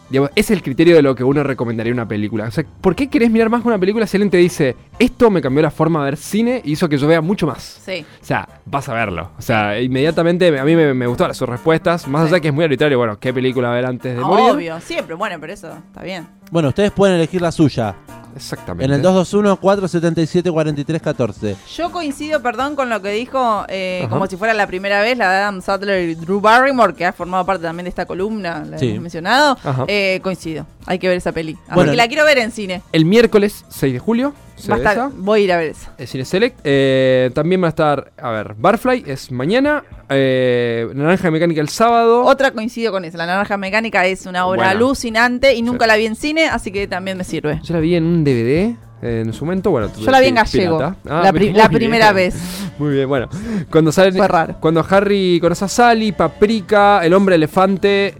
digamos, 0.10 0.31
ese 0.36 0.53
es 0.53 0.57
el 0.57 0.63
criterio 0.63 0.96
de 0.96 1.01
lo 1.01 1.15
que 1.15 1.24
uno 1.24 1.43
recomendaría 1.43 1.91
una 1.91 2.07
película. 2.07 2.46
O 2.46 2.51
sea, 2.51 2.65
¿por 2.81 2.96
qué 2.96 3.10
querés 3.10 3.29
mirar 3.29 3.50
más 3.50 3.63
una 3.65 3.77
película 3.77 4.07
si 4.07 4.17
alguien 4.17 4.29
te 4.29 4.38
dice, 4.38 4.75
esto 5.00 5.29
me 5.29 5.41
cambió 5.41 5.62
la 5.62 5.72
forma 5.72 6.00
de 6.00 6.05
ver 6.12 6.17
cine 6.17 6.62
y 6.63 6.74
hizo 6.74 6.88
que 6.88 6.98
yo 6.98 7.07
vea 7.07 7.22
mucho 7.22 7.48
más? 7.48 7.81
Sí. 7.84 8.05
O 8.22 8.25
sea, 8.25 8.48
vas 8.65 8.88
a 8.89 8.93
verlo. 8.93 9.31
O 9.38 9.41
sea, 9.41 9.79
inmediatamente 9.79 10.57
a 10.60 10.63
mí 10.63 10.75
me, 10.75 10.93
me 10.93 11.07
gustaron 11.07 11.36
sus 11.36 11.48
respuestas. 11.48 12.07
Más 12.07 12.27
allá 12.27 12.39
que 12.39 12.50
es 12.50 12.53
muy 12.53 12.63
arbitrario, 12.63 12.98
bueno, 12.98 13.19
¿qué 13.19 13.34
película 13.34 13.72
ver 13.72 13.86
antes 13.86 14.15
de 14.15 14.22
morir? 14.22 14.51
Obvio, 14.51 14.79
siempre. 14.79 15.15
Bueno, 15.15 15.38
pero 15.39 15.53
eso 15.53 15.72
está 15.88 16.03
bien. 16.03 16.27
Bueno, 16.51 16.69
ustedes 16.69 16.91
pueden 16.91 17.15
elegir 17.15 17.41
la 17.41 17.51
suya. 17.51 17.96
Exactamente. 18.38 18.86
En 18.86 18.94
el 18.94 19.03
221-477-4314. 19.06 21.56
Yo 21.75 21.91
coincido, 21.91 22.41
perdón, 22.41 22.75
con 22.75 22.89
lo 22.89 23.01
que 23.01 23.10
dijo, 23.12 23.65
eh, 23.67 24.06
como 24.10 24.27
si 24.27 24.38
fuera 24.38 24.53
la 24.53 24.67
primera 24.67 25.01
vez, 25.01 25.17
la 25.17 25.29
de 25.32 25.38
Adam 25.38 25.62
Sandler 25.62 26.10
y 26.10 26.15
Drew 26.15 26.39
Barrymore, 26.39 26.94
que 26.94 27.06
ha 27.06 27.13
formado 27.13 27.46
parte 27.46 27.63
también 27.63 27.86
de 27.86 27.89
esta 27.89 28.06
columna, 28.06 28.63
la 28.65 28.77
Sí. 28.77 28.89
hemos 28.89 29.01
mencionado. 29.01 29.58
Eh, 29.88 30.20
coincido. 30.24 30.65
Hay 30.86 31.00
que 31.00 31.08
ver 31.08 31.17
esa 31.17 31.32
peli. 31.32 31.53
Así 31.65 31.74
Bueno. 31.75 31.91
que 31.91 31.98
la 31.98 32.08
quiero 32.08 32.24
ver 32.25 32.38
en 32.38 32.51
cine. 32.51 32.82
El 32.91 33.06
miércoles 33.06 33.65
6 33.70 33.94
de 33.94 34.00
julio. 34.00 34.34
Va 34.69 34.75
a 34.75 34.77
estar- 34.79 35.11
voy 35.15 35.41
a 35.41 35.43
ir 35.43 35.51
a 35.51 35.57
ver 35.57 35.69
esa. 35.71 35.93
El 35.97 36.07
Cine 36.07 36.25
Select. 36.25 36.59
Eh, 36.63 37.31
también 37.33 37.61
va 37.61 37.67
a 37.67 37.69
estar, 37.69 38.11
a 38.17 38.31
ver, 38.31 38.55
Barfly 38.57 39.03
es 39.07 39.31
mañana. 39.31 39.83
eh, 40.09 40.87
Naranja 40.95 41.29
Mecánica 41.31 41.59
el 41.61 41.69
sábado. 41.69 42.23
Otra 42.23 42.51
coincido 42.51 42.91
con 42.93 43.03
esa. 43.05 43.17
La 43.17 43.25
Naranja 43.25 43.57
Mecánica 43.57 44.05
es 44.05 44.25
una 44.25 44.45
obra 44.45 44.57
Buena. 44.57 44.71
alucinante 44.71 45.53
y 45.53 45.61
nunca 45.61 45.85
la 45.85 45.97
vi 45.97 46.05
en 46.05 46.15
cine, 46.15 46.47
así 46.47 46.71
que 46.71 46.87
también 46.87 47.17
me 47.17 47.23
sirve. 47.25 47.59
Yo 47.63 47.73
la 47.73 47.79
vi 47.81 47.95
en 47.95 48.05
un 48.05 48.23
DVD 48.23 48.75
eh, 49.01 49.23
en 49.25 49.33
su 49.33 49.43
momento. 49.45 49.69
Bueno, 49.69 49.91
Yo 49.99 50.09
la 50.09 50.19
vi 50.21 50.27
en 50.27 50.35
gallego. 50.35 50.81
Ah, 50.81 50.95
La 51.23 51.31
pri- 51.33 51.53
primera 51.71 52.13
vez. 52.13 52.35
Muy 52.79 52.93
bien, 52.93 53.07
bueno. 53.09 53.27
Cuando 53.69 53.91
sale. 53.91 54.17
Cuando 54.59 54.85
Harry 54.89 55.39
conoce 55.41 55.65
a 55.65 55.67
Sally, 55.67 56.13
Paprika, 56.13 57.01
El 57.03 57.13
hombre 57.13 57.35
elefante. 57.35 58.13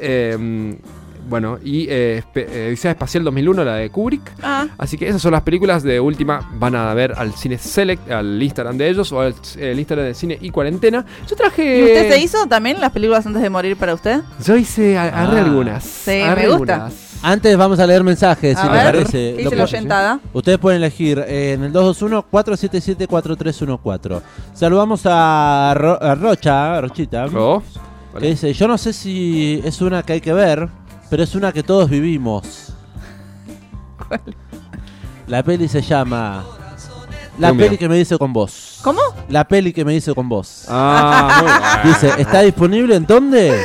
Eh, 1.28 1.30
bueno, 1.30 1.60
y 1.64 1.88
eh, 1.90 2.24
eh, 2.36 2.66
Odisea 2.70 2.92
Espacial 2.92 3.24
2001, 3.24 3.64
la 3.64 3.76
de 3.76 3.90
Kubrick. 3.90 4.22
Ah. 4.42 4.68
Así 4.78 4.98
que 4.98 5.08
esas 5.08 5.22
son 5.22 5.32
las 5.34 5.42
películas 5.44 5.84
de 5.84 6.00
última. 6.00 6.50
Van 6.54 6.76
a 6.76 6.94
ver 6.94 7.14
al 7.18 7.34
Cine 7.34 7.58
Select, 7.58 8.10
al 8.12 8.42
Instagram 8.42 8.78
de 8.78 8.90
ellos 8.90 9.12
o 9.12 9.22
al 9.22 9.36
el 9.58 9.80
Instagram 9.80 10.06
del 10.06 10.16
Cine 10.16 10.38
y 10.42 10.50
Cuarentena. 10.50 11.06
Yo 11.30 11.36
traje. 11.36 11.80
¿Y 11.80 11.84
usted 11.84 12.10
se 12.12 12.20
hizo 12.20 12.46
también 12.48 12.80
las 12.80 12.92
películas 12.92 13.26
antes 13.26 13.42
de 13.42 13.50
morir 13.50 13.76
para 13.78 13.94
usted? 13.94 14.22
Yo 14.46 14.56
hice, 14.56 14.98
a- 14.98 15.12
Ah. 15.14 15.38
algunas. 15.40 15.84
Sí, 15.84 16.12
me 16.12 16.48
gusta. 16.48 16.76
algunas. 16.86 17.08
Antes 17.24 17.58
vamos 17.58 17.80
a 17.80 17.88
leer 17.88 18.04
mensajes, 18.04 18.56
A 18.56 18.62
si 18.62 18.68
ver, 18.68 18.76
les 18.76 18.86
parece. 18.86 19.18
¿qué 19.18 19.32
Lo 19.44 19.50
dice 19.50 19.56
la 19.56 19.64
oyentada? 19.64 20.20
Ustedes 20.34 20.60
pueden 20.60 20.82
elegir 20.84 21.18
eh, 21.28 21.54
en 21.54 21.64
el 21.64 21.74
221-477-4314. 21.74 24.22
Saludamos 24.54 25.02
a, 25.06 25.74
Ro- 25.76 26.02
a 26.02 26.16
Rocha, 26.16 26.82
Rochita, 26.82 27.28
que 28.20 28.28
dice, 28.28 28.54
yo 28.54 28.68
no 28.68 28.78
sé 28.78 28.94
si 28.94 29.62
es 29.64 29.82
una 29.82 30.04
que 30.04 30.14
hay 30.14 30.22
que 30.22 30.34
ver, 30.34 30.70
pero 31.10 31.24
es 31.24 31.36
una 31.36 31.52
que 31.52 31.64
todos 31.64 31.90
vivimos. 31.90 32.74
La 35.28 35.44
peli 35.44 35.68
se 35.68 35.82
llama... 35.82 36.46
La 37.38 37.54
peli 37.54 37.78
que 37.78 37.88
me 37.88 37.96
dice 37.98 38.18
con 38.18 38.34
vos. 38.34 38.80
¿Cómo? 38.84 39.00
La 39.30 39.48
peli 39.48 39.72
que 39.72 39.86
me 39.86 39.94
dice 39.94 40.16
con 40.16 40.28
vos. 40.28 40.66
Ah, 40.68 41.40
muy 41.40 41.52
bueno. 41.52 42.00
Dice, 42.00 42.22
¿está 42.22 42.42
disponible 42.42 42.96
en 42.96 43.06
dónde? 43.06 43.62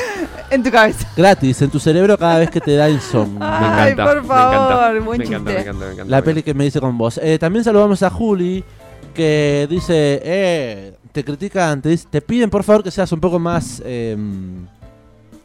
En 0.51 0.63
tu 0.63 0.71
cabeza. 0.71 1.09
Gratis, 1.17 1.63
en 1.63 1.71
tu 1.71 1.81
cerebro 1.81 2.19
cada 2.19 2.39
vez 2.41 2.51
que 2.51 2.61
te 2.61 2.77
da 2.77 2.91
insomnio. 2.91 3.39
Ay, 3.41 3.93
encanta, 3.93 4.13
por 4.13 4.27
favor, 4.27 5.01
buen 5.01 5.19
me 5.21 5.25
encanta, 5.25 5.51
me 5.51 5.61
encanta, 5.61 5.85
me 5.87 5.93
encanta, 5.93 6.11
La 6.11 6.17
me 6.19 6.23
peli 6.23 6.43
que 6.43 6.53
me 6.53 6.65
dice 6.65 6.81
con 6.81 6.99
vos. 6.99 7.19
Eh, 7.23 7.39
también 7.39 7.65
saludamos 7.65 8.03
a 8.03 8.11
Juli, 8.11 8.63
que 9.15 9.67
dice, 9.71 10.21
eh, 10.23 10.99
te 11.11 11.25
critican, 11.25 11.81
te, 11.81 11.97
te 11.97 12.21
piden 12.21 12.51
por 12.51 12.65
favor 12.65 12.83
que 12.83 12.91
seas 12.91 13.11
un 13.13 13.21
poco 13.21 13.39
más 13.39 13.83
eh, 13.87 14.15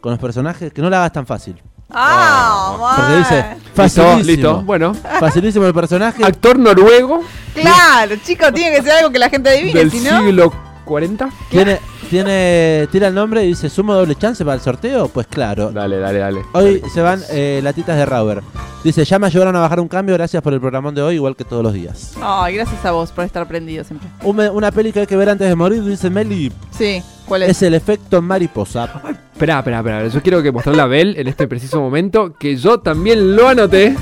con 0.02 0.12
los 0.12 0.20
personajes, 0.20 0.74
que 0.74 0.82
no 0.82 0.90
la 0.90 0.98
hagas 0.98 1.14
tan 1.14 1.26
fácil. 1.26 1.56
Ah, 1.90 2.94
Porque 2.98 3.18
dice, 3.18 3.46
Listo, 3.56 3.72
facilísimo. 3.74 4.24
listo. 4.24 4.62
Bueno. 4.64 4.94
Facilísimo 5.20 5.66
el 5.66 5.74
personaje. 5.74 6.24
Actor 6.24 6.60
noruego 6.60 7.22
Claro, 7.54 8.16
chicos, 8.24 8.54
tiene 8.54 8.76
que 8.76 8.84
ser 8.84 8.92
algo 8.94 9.10
que 9.12 9.20
la 9.20 9.30
gente 9.30 9.50
adivine, 9.50 9.80
del 9.80 9.92
si 9.92 10.00
no. 10.02 10.20
siglo 10.22 10.54
40. 10.86 11.30
Tiene, 11.50 11.80
tiene, 12.10 12.88
tira 12.92 13.08
el 13.08 13.16
nombre 13.16 13.44
y 13.44 13.48
dice, 13.48 13.70
¿sumo 13.70 13.94
doble 13.94 14.16
chance 14.16 14.44
para 14.46 14.56
el 14.56 14.62
sorteo? 14.62 15.08
Pues 15.08 15.28
claro. 15.28 15.72
Dale, 15.72 15.98
dale, 15.98 16.20
dale. 16.20 16.42
Hoy 16.54 16.82
se 16.94 17.02
van 17.02 17.22
eh, 17.30 17.62
latitas 17.64 17.98
de 17.98 18.06
Rauber. 18.06 18.42
Dice, 18.88 19.04
ya 19.04 19.20
me 19.20 19.28
ayudaron 19.28 19.54
a 19.54 19.60
bajar 19.60 19.82
un 19.82 19.90
cambio, 19.90 20.16
gracias 20.16 20.42
por 20.42 20.54
el 20.54 20.62
programón 20.62 20.96
de 20.96 21.02
hoy, 21.02 21.16
igual 21.16 21.36
que 21.36 21.44
todos 21.44 21.62
los 21.62 21.74
días. 21.74 22.14
Ay, 22.22 22.56
gracias 22.56 22.86
a 22.86 22.92
vos 22.92 23.12
por 23.12 23.26
estar 23.26 23.46
prendido 23.46 23.84
siempre. 23.84 24.08
Una, 24.24 24.50
una 24.50 24.72
peli 24.72 24.94
que 24.94 25.02
hay 25.02 25.06
que 25.08 25.18
ver 25.18 25.28
antes 25.28 25.46
de 25.46 25.56
morir, 25.58 25.84
dice 25.84 26.10
Meli, 26.10 26.54
Sí, 26.72 27.04
¿cuál 27.26 27.44
es? 27.44 27.50
es 27.50 27.64
el 27.64 27.74
efecto 27.74 28.22
mariposa. 28.22 28.86
Espera, 29.34 29.58
espera, 29.60 29.80
espera. 29.80 30.08
Yo 30.08 30.22
quiero 30.22 30.42
que 30.42 30.54
mostrarle 30.54 30.82
a 30.84 30.86
Bel 30.86 31.18
en 31.18 31.28
este 31.28 31.50
preciso 31.50 31.82
momento 31.82 32.34
que 32.40 32.56
yo 32.56 32.80
también 32.80 33.36
lo 33.36 33.50
anoté. 33.50 33.94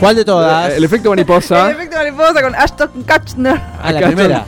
¿Cuál 0.00 0.16
de 0.16 0.24
todas? 0.24 0.72
El 0.72 0.84
efecto 0.84 1.10
mariposa. 1.10 1.70
El 1.70 1.76
efecto 1.76 1.96
mariposa 1.96 2.42
con 2.42 2.54
Ashton 2.54 2.90
Kutcher. 2.94 3.60
Ah, 3.82 3.92
la 3.92 4.06
primera. 4.06 4.46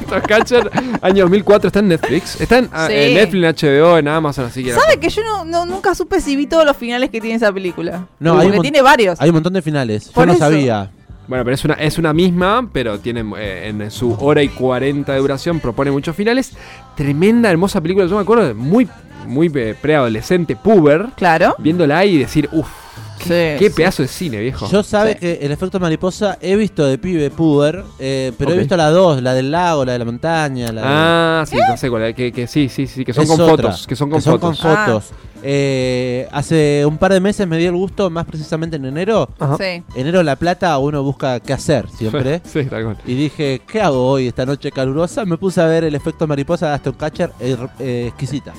está. 0.00 0.20
Catcher, 0.22 0.70
año 1.02 1.24
2004, 1.24 1.66
está 1.68 1.78
en 1.80 1.88
Netflix. 1.88 2.40
Está 2.40 2.58
en, 2.58 2.68
ah, 2.72 2.86
Sí. 2.88 2.94
en 2.94 3.14
Netflix, 3.14 3.62
en 3.64 3.70
HBO, 3.82 3.98
en 3.98 4.08
Amazon, 4.08 4.44
así 4.46 4.62
que. 4.64 4.72
¿Sabe 4.72 4.98
que 4.98 5.08
yo 5.08 5.22
no, 5.22 5.44
no- 5.44 5.66
nunca 5.66 5.94
supe 5.94 6.20
si 6.20 6.36
vi 6.36 6.46
todos 6.46 6.64
los 6.64 6.76
finales 6.76 7.10
que 7.10 7.20
tiene 7.20 7.36
esa 7.36 7.52
película? 7.52 8.06
No, 8.18 8.34
Porque 8.36 8.52
hay 8.54 8.60
tiene 8.60 8.82
varios. 8.82 9.20
hay 9.20 9.28
un 9.30 9.34
montón 9.34 9.52
de 9.52 9.62
finales. 9.62 10.08
Por 10.08 10.22
Yo 10.22 10.26
no 10.26 10.32
eso. 10.34 10.40
sabía. 10.44 10.90
Bueno, 11.26 11.42
pero 11.44 11.54
es 11.54 11.64
una, 11.64 11.74
es 11.74 11.96
una 11.98 12.12
misma, 12.12 12.68
pero 12.70 12.98
tiene 12.98 13.24
eh, 13.38 13.68
en 13.70 13.90
su 13.90 14.12
hora 14.20 14.42
y 14.42 14.48
40 14.48 15.10
de 15.12 15.18
duración, 15.18 15.58
propone 15.58 15.90
muchos 15.90 16.14
finales. 16.14 16.52
Tremenda, 16.96 17.50
hermosa 17.50 17.80
película. 17.80 18.06
Yo 18.06 18.16
me 18.16 18.22
acuerdo 18.22 18.46
de 18.48 18.52
muy, 18.54 18.86
muy 19.26 19.50
eh, 19.54 19.74
preadolescente, 19.80 20.54
puber. 20.54 21.06
Claro. 21.16 21.54
Viéndola 21.58 21.98
ahí 21.98 22.16
y 22.16 22.18
decir, 22.18 22.48
uff, 22.52 22.68
Sí, 23.24 23.58
qué 23.58 23.68
sí. 23.68 23.74
pedazo 23.76 24.02
de 24.02 24.08
cine, 24.08 24.40
viejo. 24.40 24.68
Yo 24.70 24.82
sabe 24.82 25.14
Sí. 25.14 25.18
que 25.20 25.38
el 25.42 25.52
efecto 25.52 25.80
mariposa 25.80 26.38
he 26.40 26.56
visto 26.56 26.84
de 26.86 26.98
pibe 26.98 27.30
puber, 27.30 27.82
eh, 27.98 28.32
pero 28.38 28.52
he 28.52 28.58
visto 28.58 28.76
la 28.76 28.90
dos, 28.90 29.20
la 29.22 29.34
del 29.34 29.50
lago, 29.50 29.84
la 29.84 29.92
de 29.92 29.98
la 29.98 30.04
montaña, 30.04 30.72
la 30.72 30.80
de- 30.82 30.86
Ah, 30.88 31.44
sí, 31.46 31.56
no 31.68 31.76
sé 31.76 31.90
cuál, 31.90 32.02
es, 32.04 32.14
que, 32.14 32.32
que 32.32 32.46
sí, 32.46 32.68
sí, 32.68 32.86
sí, 32.86 33.04
que 33.04 33.12
son 33.12 33.24
Es 33.24 33.30
con 33.30 33.40
otra, 33.40 33.56
fotos, 33.70 33.86
que 33.86 33.96
son 33.96 34.10
con 34.10 34.18
que 34.18 34.22
son 34.24 34.38
fotos. 34.40 34.60
con 34.60 34.70
fotos. 34.76 35.10
Eh, 35.46 36.26
hace 36.32 36.84
un 36.86 36.96
par 36.96 37.12
de 37.12 37.20
meses 37.20 37.46
me 37.46 37.58
dio 37.58 37.68
el 37.68 37.76
gusto, 37.76 38.08
más 38.08 38.24
precisamente 38.24 38.76
en 38.76 38.86
enero. 38.86 39.28
Ajá. 39.38 39.58
Sí. 39.58 39.82
Enero 39.94 40.22
La 40.22 40.36
Plata 40.36 40.78
uno 40.78 41.02
busca 41.02 41.38
qué 41.40 41.52
hacer 41.52 41.86
siempre. 41.90 42.40
Sí, 42.50 42.64
tal 42.64 42.82
cual. 42.84 42.96
Y 43.04 43.14
dije, 43.14 43.60
¿qué 43.70 43.82
hago 43.82 44.06
hoy 44.08 44.28
esta 44.28 44.46
noche 44.46 44.70
calurosa? 44.72 45.26
Me 45.26 45.36
puse 45.36 45.60
a 45.60 45.66
ver 45.66 45.84
el 45.84 45.94
efecto 45.94 46.26
mariposa 46.26 46.68
de 46.68 46.72
Aston 46.76 46.94
Catcher, 46.94 47.30
eh, 47.40 47.56
eh, 47.78 48.04
exquisita. 48.08 48.54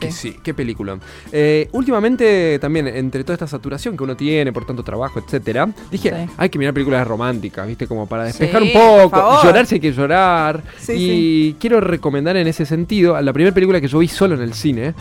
Que 0.00 0.10
sí, 0.10 0.36
qué 0.42 0.54
película. 0.54 0.98
Eh, 1.32 1.68
últimamente, 1.72 2.58
también, 2.60 2.86
entre 2.88 3.22
toda 3.22 3.34
esta 3.34 3.46
saturación 3.46 3.85
que 3.94 4.02
uno 4.04 4.16
tiene 4.16 4.50
por 4.54 4.64
tanto 4.64 4.82
trabajo, 4.82 5.18
etcétera, 5.20 5.68
dije, 5.90 6.08
Sí. 6.26 6.32
hay 6.38 6.48
que 6.48 6.58
mirar 6.58 6.72
películas 6.72 7.06
románticas, 7.06 7.66
¿viste? 7.66 7.86
Como 7.86 8.06
para 8.06 8.24
despejar 8.24 8.62
Sí, 8.62 8.72
un 8.74 9.10
poco. 9.10 9.42
Llorar 9.44 9.66
si 9.66 9.74
hay 9.74 9.80
que 9.82 9.92
llorar. 9.92 10.62
Sí, 10.78 10.94
y 10.96 11.52
quiero 11.60 11.80
recomendar 11.80 12.36
en 12.38 12.46
ese 12.46 12.64
sentido, 12.64 13.20
la 13.20 13.32
primera 13.34 13.52
película 13.54 13.80
que 13.82 13.88
yo 13.88 13.98
vi 13.98 14.08
solo 14.08 14.34
en 14.34 14.40
el 14.40 14.54
cine, 14.54 14.94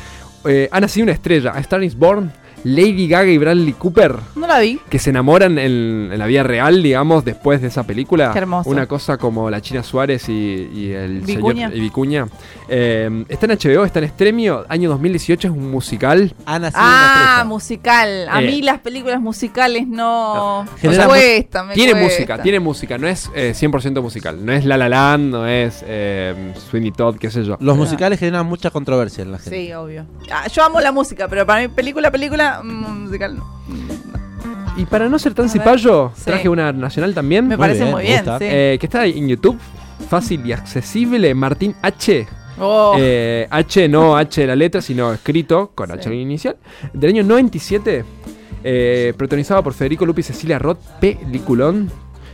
eh, 0.43 0.67
ha 0.71 0.79
nacido 0.81 1.05
una 1.05 1.13
estrella, 1.13 1.53
A 1.55 1.59
Star 1.61 1.81
is 1.83 1.95
Born, 1.97 2.31
Lady 2.65 3.07
Gaga 3.07 3.29
y 3.31 3.37
Bradley 3.37 3.73
Cooper. 3.73 4.15
No 4.35 4.47
la 4.47 4.59
vi. 4.59 4.79
Que 4.89 4.97
se 4.99 5.11
enamoran 5.11 5.57
en, 5.59 6.09
en 6.11 6.17
la 6.19 6.25
vida 6.25 6.43
real, 6.43 6.81
digamos, 6.83 7.23
después 7.23 7.61
de 7.61 7.67
esa 7.67 7.83
película. 7.83 8.31
Qué 8.33 8.39
hermoso. 8.39 8.69
Una 8.69 8.87
cosa 8.87 9.17
como 9.17 9.49
la 9.49 9.61
China 9.61 9.83
Suárez 9.83 10.27
y, 10.29 10.33
y 10.73 10.91
el 10.91 11.21
Vicuña. 11.21 11.67
señor 11.69 11.77
y 11.77 11.79
Vicuña. 11.79 12.27
Eh, 12.67 13.25
está 13.29 13.45
en 13.45 13.51
HBO, 13.57 13.85
está 13.85 13.99
en 13.99 14.05
Estremio, 14.05 14.65
año 14.67 14.89
2018, 14.89 15.47
es 15.47 15.53
un 15.53 15.69
musical. 15.69 16.33
Nacido 16.47 16.71
Ah, 16.75 17.33
una 17.41 17.43
musical. 17.45 18.27
A 18.29 18.41
Eh. 18.41 18.47
mí 18.47 18.61
las 18.63 18.79
películas 18.79 19.21
musicales 19.21 19.87
no. 19.87 20.63
Me 20.63 20.79
Genera- 20.81 21.05
cuesta, 21.07 21.63
me 21.63 21.73
tiene 21.75 21.91
cuesta. 21.91 22.09
música, 22.15 22.41
tiene 22.41 22.59
música, 22.59 22.97
no 22.97 23.07
es 23.07 23.29
eh, 23.35 23.53
100% 23.55 24.01
musical. 24.01 24.43
No 24.43 24.51
es 24.51 24.65
La 24.65 24.77
La 24.77 24.89
Land, 24.89 25.31
no 25.31 25.47
es 25.47 25.83
eh, 25.87 26.53
Sweeney 26.69 26.91
Todd, 26.91 27.17
qué 27.17 27.29
sé 27.29 27.43
yo. 27.43 27.57
Los 27.59 27.77
musicales 27.77 28.19
generan 28.19 28.45
mucha 28.47 28.71
controversia 28.71 29.21
en 29.23 29.31
la 29.31 29.37
gente. 29.37 29.55
Sí, 29.67 29.73
obvio. 29.73 30.05
Ah, 30.31 30.47
yo 30.47 30.63
amo 30.63 30.81
la 30.81 30.91
música, 30.91 31.27
pero 31.27 31.45
para 31.45 31.61
mí 31.61 31.67
película, 31.67 32.09
película, 32.09 32.54
mm, 32.63 33.03
musical 33.03 33.37
no. 33.37 33.45
Y 34.77 34.85
para 34.85 35.07
no 35.07 35.17
ser 35.19 35.33
tan 35.33 35.47
sí. 36.15 36.25
traje 36.25 36.49
una 36.49 36.71
nacional 36.73 37.13
también. 37.13 37.47
Me 37.47 37.57
parece 37.57 37.81
bien, 37.83 37.91
muy 37.95 38.03
bien, 38.03 38.25
sí. 38.25 38.31
eh, 38.41 38.77
que 38.79 38.85
está 38.85 39.05
en 39.05 39.27
YouTube, 39.27 39.57
fácil 40.09 40.45
y 40.45 40.51
accesible. 40.51 41.33
Martín 41.33 41.75
H. 41.81 42.27
Oh, 42.59 42.95
Eh, 42.97 43.47
H, 43.49 43.87
no 43.89 44.15
H 44.17 44.41
de 44.41 44.47
la 44.47 44.55
letra, 44.55 44.81
sino 44.81 45.13
escrito 45.13 45.71
con 45.73 45.91
H 45.91 46.09
Sí. 46.09 46.15
inicial. 46.15 46.57
Del 46.93 47.11
año 47.11 47.23
97, 47.23 48.03
eh, 48.63 49.13
protagonizado 49.17 49.63
por 49.63 49.73
Federico 49.73 50.05
Lupi 50.05 50.21
y 50.21 50.23
Cecilia 50.23 50.59
Roth, 50.59 50.79
peliculón. 50.99 51.89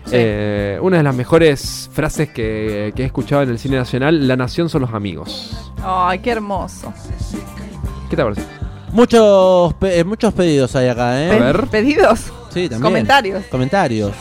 Sí. 0.06 0.12
Eh, 0.13 0.80
una 0.82 0.98
de 0.98 1.04
las 1.04 1.16
mejores 1.16 1.90
frases 1.94 2.30
que, 2.30 2.92
que 2.96 3.04
he 3.04 3.06
escuchado 3.06 3.44
en 3.44 3.50
el 3.51 3.60
cine 3.60 3.78
nacional: 3.78 4.28
La 4.28 4.36
nación 4.36 4.68
son 4.68 4.82
los 4.82 4.94
amigos. 4.94 5.72
Ay, 5.84 6.20
qué 6.20 6.32
hermoso. 6.32 6.92
¿Qué 8.10 8.16
te 8.16 8.24
parece? 8.24 8.42
Muchos, 8.94 9.74
pe- 9.76 10.00
eh, 10.00 10.04
muchos 10.04 10.34
pedidos 10.34 10.76
hay 10.76 10.88
acá, 10.90 11.22
¿eh? 11.22 11.32
A 11.32 11.40
ver. 11.40 11.68
¿Pedidos? 11.68 12.20
Sí, 12.50 12.68
también. 12.68 12.82
Comentarios. 12.82 13.46
Comentarios. 13.46 14.12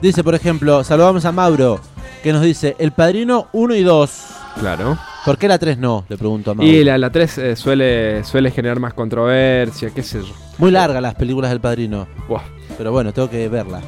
Dice, 0.00 0.22
por 0.22 0.34
ejemplo, 0.34 0.84
saludamos 0.84 1.24
a 1.24 1.32
Mauro, 1.32 1.80
que 2.22 2.32
nos 2.32 2.42
dice, 2.42 2.76
El 2.78 2.92
Padrino 2.92 3.48
1 3.52 3.74
y 3.74 3.82
2. 3.82 4.24
Claro. 4.60 4.96
¿Por 5.24 5.38
qué 5.38 5.48
la 5.48 5.58
3 5.58 5.78
no? 5.78 6.04
Le 6.08 6.16
pregunto 6.16 6.50
a 6.52 6.54
Mauro. 6.54 6.70
Y 6.70 6.84
la, 6.84 6.98
la 6.98 7.10
3 7.10 7.58
suele, 7.58 8.22
suele 8.24 8.50
generar 8.50 8.78
más 8.78 8.94
controversia, 8.94 9.90
qué 9.90 10.02
sé 10.02 10.20
yo. 10.20 10.32
Muy 10.58 10.70
largas 10.70 11.02
las 11.02 11.14
películas 11.14 11.50
del 11.50 11.60
padrino. 11.60 12.06
Buah. 12.28 12.42
Pero 12.76 12.92
bueno, 12.92 13.12
tengo 13.12 13.28
que 13.30 13.48
verla. 13.48 13.80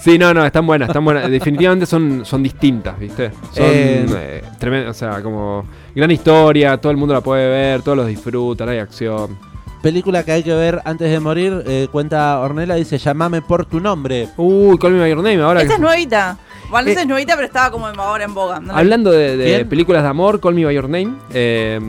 Sí, 0.00 0.18
no, 0.18 0.32
no, 0.34 0.44
están 0.44 0.66
buenas, 0.66 0.88
están 0.88 1.04
buenas. 1.04 1.30
Definitivamente 1.30 1.86
son, 1.86 2.24
son 2.24 2.42
distintas, 2.42 2.98
¿viste? 2.98 3.30
Son 3.52 3.64
Eh, 3.66 4.42
eh, 4.60 4.86
o 4.88 4.94
sea, 4.94 5.22
como 5.22 5.64
gran 5.94 6.10
historia, 6.10 6.76
todo 6.78 6.90
el 6.92 6.98
mundo 6.98 7.14
la 7.14 7.20
puede 7.20 7.48
ver, 7.48 7.82
todos 7.82 7.96
los 7.98 8.06
disfrutan, 8.06 8.68
hay 8.68 8.78
acción. 8.78 9.38
Película 9.82 10.22
que 10.24 10.30
hay 10.32 10.42
que 10.44 10.54
ver 10.54 10.80
antes 10.84 11.10
de 11.10 11.18
morir, 11.18 11.64
eh, 11.66 11.88
cuenta 11.90 12.38
Ornella, 12.38 12.74
dice, 12.76 12.98
llamame 12.98 13.42
por 13.42 13.64
tu 13.66 13.80
nombre. 13.80 14.28
Uy, 14.36 14.78
Call 14.78 14.92
Me 14.92 15.00
By 15.00 15.10
Your 15.10 15.18
Name, 15.18 15.40
ahora 15.42 15.60
Esa 15.60 15.68
que- 15.70 15.74
es 15.74 15.80
nuevita. 15.80 16.38
Bueno, 16.70 16.88
Eh, 16.88 16.92
esa 16.92 17.00
es 17.02 17.06
nuevita, 17.08 17.34
pero 17.34 17.46
estaba 17.46 17.70
como 17.72 17.86
ahora 17.88 18.24
en 18.24 18.32
boga. 18.32 18.60
¿no? 18.60 18.74
Hablando 18.76 19.10
de, 19.10 19.36
de 19.36 19.64
películas 19.64 20.02
de 20.04 20.08
amor, 20.08 20.38
Call 20.40 20.54
Me 20.54 20.64
By 20.64 20.74
Your 20.74 20.88
Name. 20.88 21.12
eh, 21.34 21.80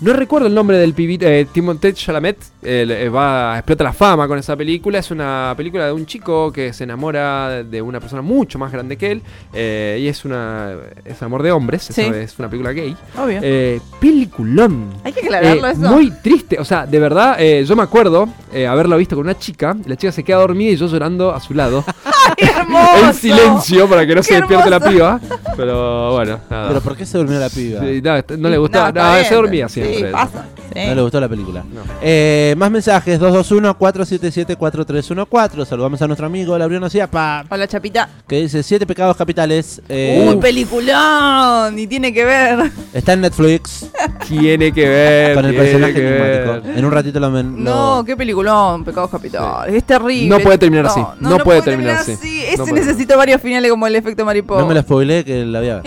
no 0.00 0.12
recuerdo 0.12 0.46
el 0.48 0.54
nombre 0.54 0.78
del 0.78 0.92
pibito, 0.94 1.26
eh, 1.26 1.46
Timothée 1.52 1.92
Chalamet. 1.94 2.36
eh, 2.68 3.08
va, 3.14 3.56
explota 3.58 3.84
la 3.84 3.92
fama 3.92 4.26
con 4.26 4.38
esa 4.38 4.56
película. 4.56 4.98
Es 4.98 5.10
una 5.10 5.54
película 5.56 5.86
de 5.86 5.92
un 5.92 6.04
chico 6.04 6.50
que 6.52 6.72
se 6.72 6.84
enamora 6.84 7.62
de 7.62 7.80
una 7.80 8.00
persona 8.00 8.22
mucho 8.22 8.58
más 8.58 8.72
grande 8.72 8.96
que 8.96 9.12
él. 9.12 9.22
eh, 9.52 9.98
y 10.00 10.08
es 10.08 10.24
una 10.24 10.72
es 11.04 11.22
amor 11.22 11.42
de 11.42 11.52
hombres. 11.52 11.88
es 11.90 11.94
Sí. 11.96 12.04
una- 12.06 12.16
Es 12.18 12.38
una 12.38 12.48
película 12.48 12.72
gay. 12.72 12.96
Obvio. 13.16 13.40
Eh, 13.42 13.80
peliculón. 14.00 14.90
Hay 15.04 15.12
que 15.12 15.20
aclararlo 15.20 15.66
Eh, 15.66 15.70
eso. 15.72 15.80
Muy 15.80 16.10
triste, 16.10 16.58
o 16.58 16.64
sea, 16.64 16.86
de 16.86 16.98
verdad, 16.98 17.36
eh, 17.38 17.64
yo 17.66 17.76
me 17.76 17.82
acuerdo 17.82 18.28
eh, 18.52 18.66
haberlo 18.66 18.96
visto 18.96 19.14
con 19.16 19.24
una 19.26 19.38
chica, 19.38 19.76
la 19.86 19.96
chica 19.96 20.10
se 20.12 20.22
queda 20.24 20.38
dormida 20.38 20.72
y 20.72 20.76
yo 20.76 20.86
llorando 20.88 21.32
a 21.32 21.40
su 21.40 21.54
lado, 21.54 21.84
¡Qué 22.36 22.46
hermoso! 22.56 23.06
en 23.06 23.14
silencio 23.14 23.88
para 23.88 24.06
que 24.06 24.14
no 24.14 24.22
se 24.22 24.34
despierte 24.34 24.70
la 24.70 24.80
piba, 24.80 25.20
pero 25.56 26.12
bueno, 26.14 26.40
nada. 26.50 26.68
¿Pero 26.68 26.80
por 26.80 26.96
qué 26.96 27.04
se 27.06 27.18
durmió 27.18 27.38
la 27.38 27.48
piba? 27.50 27.80
Sí, 27.80 28.00
no, 28.02 28.36
no 28.38 28.48
le 28.48 28.58
gustaba, 28.58 28.92
no, 28.92 29.12
bien. 29.14 29.24
se 29.26 29.34
dormía 29.34 29.68
siempre. 29.68 29.85
Sí, 29.94 30.04
pasa. 30.12 30.44
Sí. 30.72 30.80
No 30.88 30.94
le 30.94 31.02
gustó 31.02 31.20
la 31.20 31.28
película. 31.28 31.64
No. 31.72 31.80
Eh, 32.02 32.54
más 32.58 32.70
mensajes, 32.70 33.18
221-477-4314. 33.20 35.64
Saludamos 35.64 36.02
a 36.02 36.06
nuestro 36.06 36.26
amigo 36.26 36.58
Labriano 36.58 36.90
Ciapa, 36.90 37.44
Hola, 37.48 37.66
Chapita. 37.66 38.08
que 38.26 38.42
dice 38.42 38.62
Siete 38.62 38.86
pecados 38.86 39.16
capitales. 39.16 39.80
Eh, 39.88 40.26
Uy, 40.28 40.36
peliculón. 40.36 41.78
Y 41.78 41.86
tiene 41.86 42.12
que 42.12 42.24
ver. 42.24 42.70
está 42.92 43.12
en 43.14 43.22
Netflix 43.22 43.86
Tiene 44.28 44.72
que 44.72 44.88
ver. 44.88 45.34
con 45.34 45.44
el 45.44 45.54
personaje 45.54 45.98
enigmático. 45.98 46.78
En 46.78 46.84
un 46.84 46.92
ratito 46.92 47.20
lo... 47.20 47.30
men- 47.30 47.62
No, 47.64 47.96
lo- 47.98 48.04
qué 48.04 48.16
peliculón. 48.16 48.84
Pecados 48.84 49.10
capitales. 49.10 49.74
Es 49.74 49.84
terrible. 49.84 50.28
No 50.28 50.38
puede 50.40 50.58
terminar 50.58 50.86
así. 50.86 51.00
No 51.20 51.38
puede 51.38 51.62
terminar 51.62 51.96
así. 51.96 52.12
Ese 52.12 52.56
No 52.58 52.64
puede. 52.66 52.84
necesita 52.84 53.16
varios 53.16 53.40
finales 53.40 53.70
como 53.70 53.86
el 53.86 53.96
efecto 53.96 54.24
mariposa. 54.24 54.60
no 54.60 54.66
me 54.68 54.74
lo 54.74 54.82
spoileé 54.82 55.24
que 55.24 55.44
la 55.44 55.58
había 55.58 55.82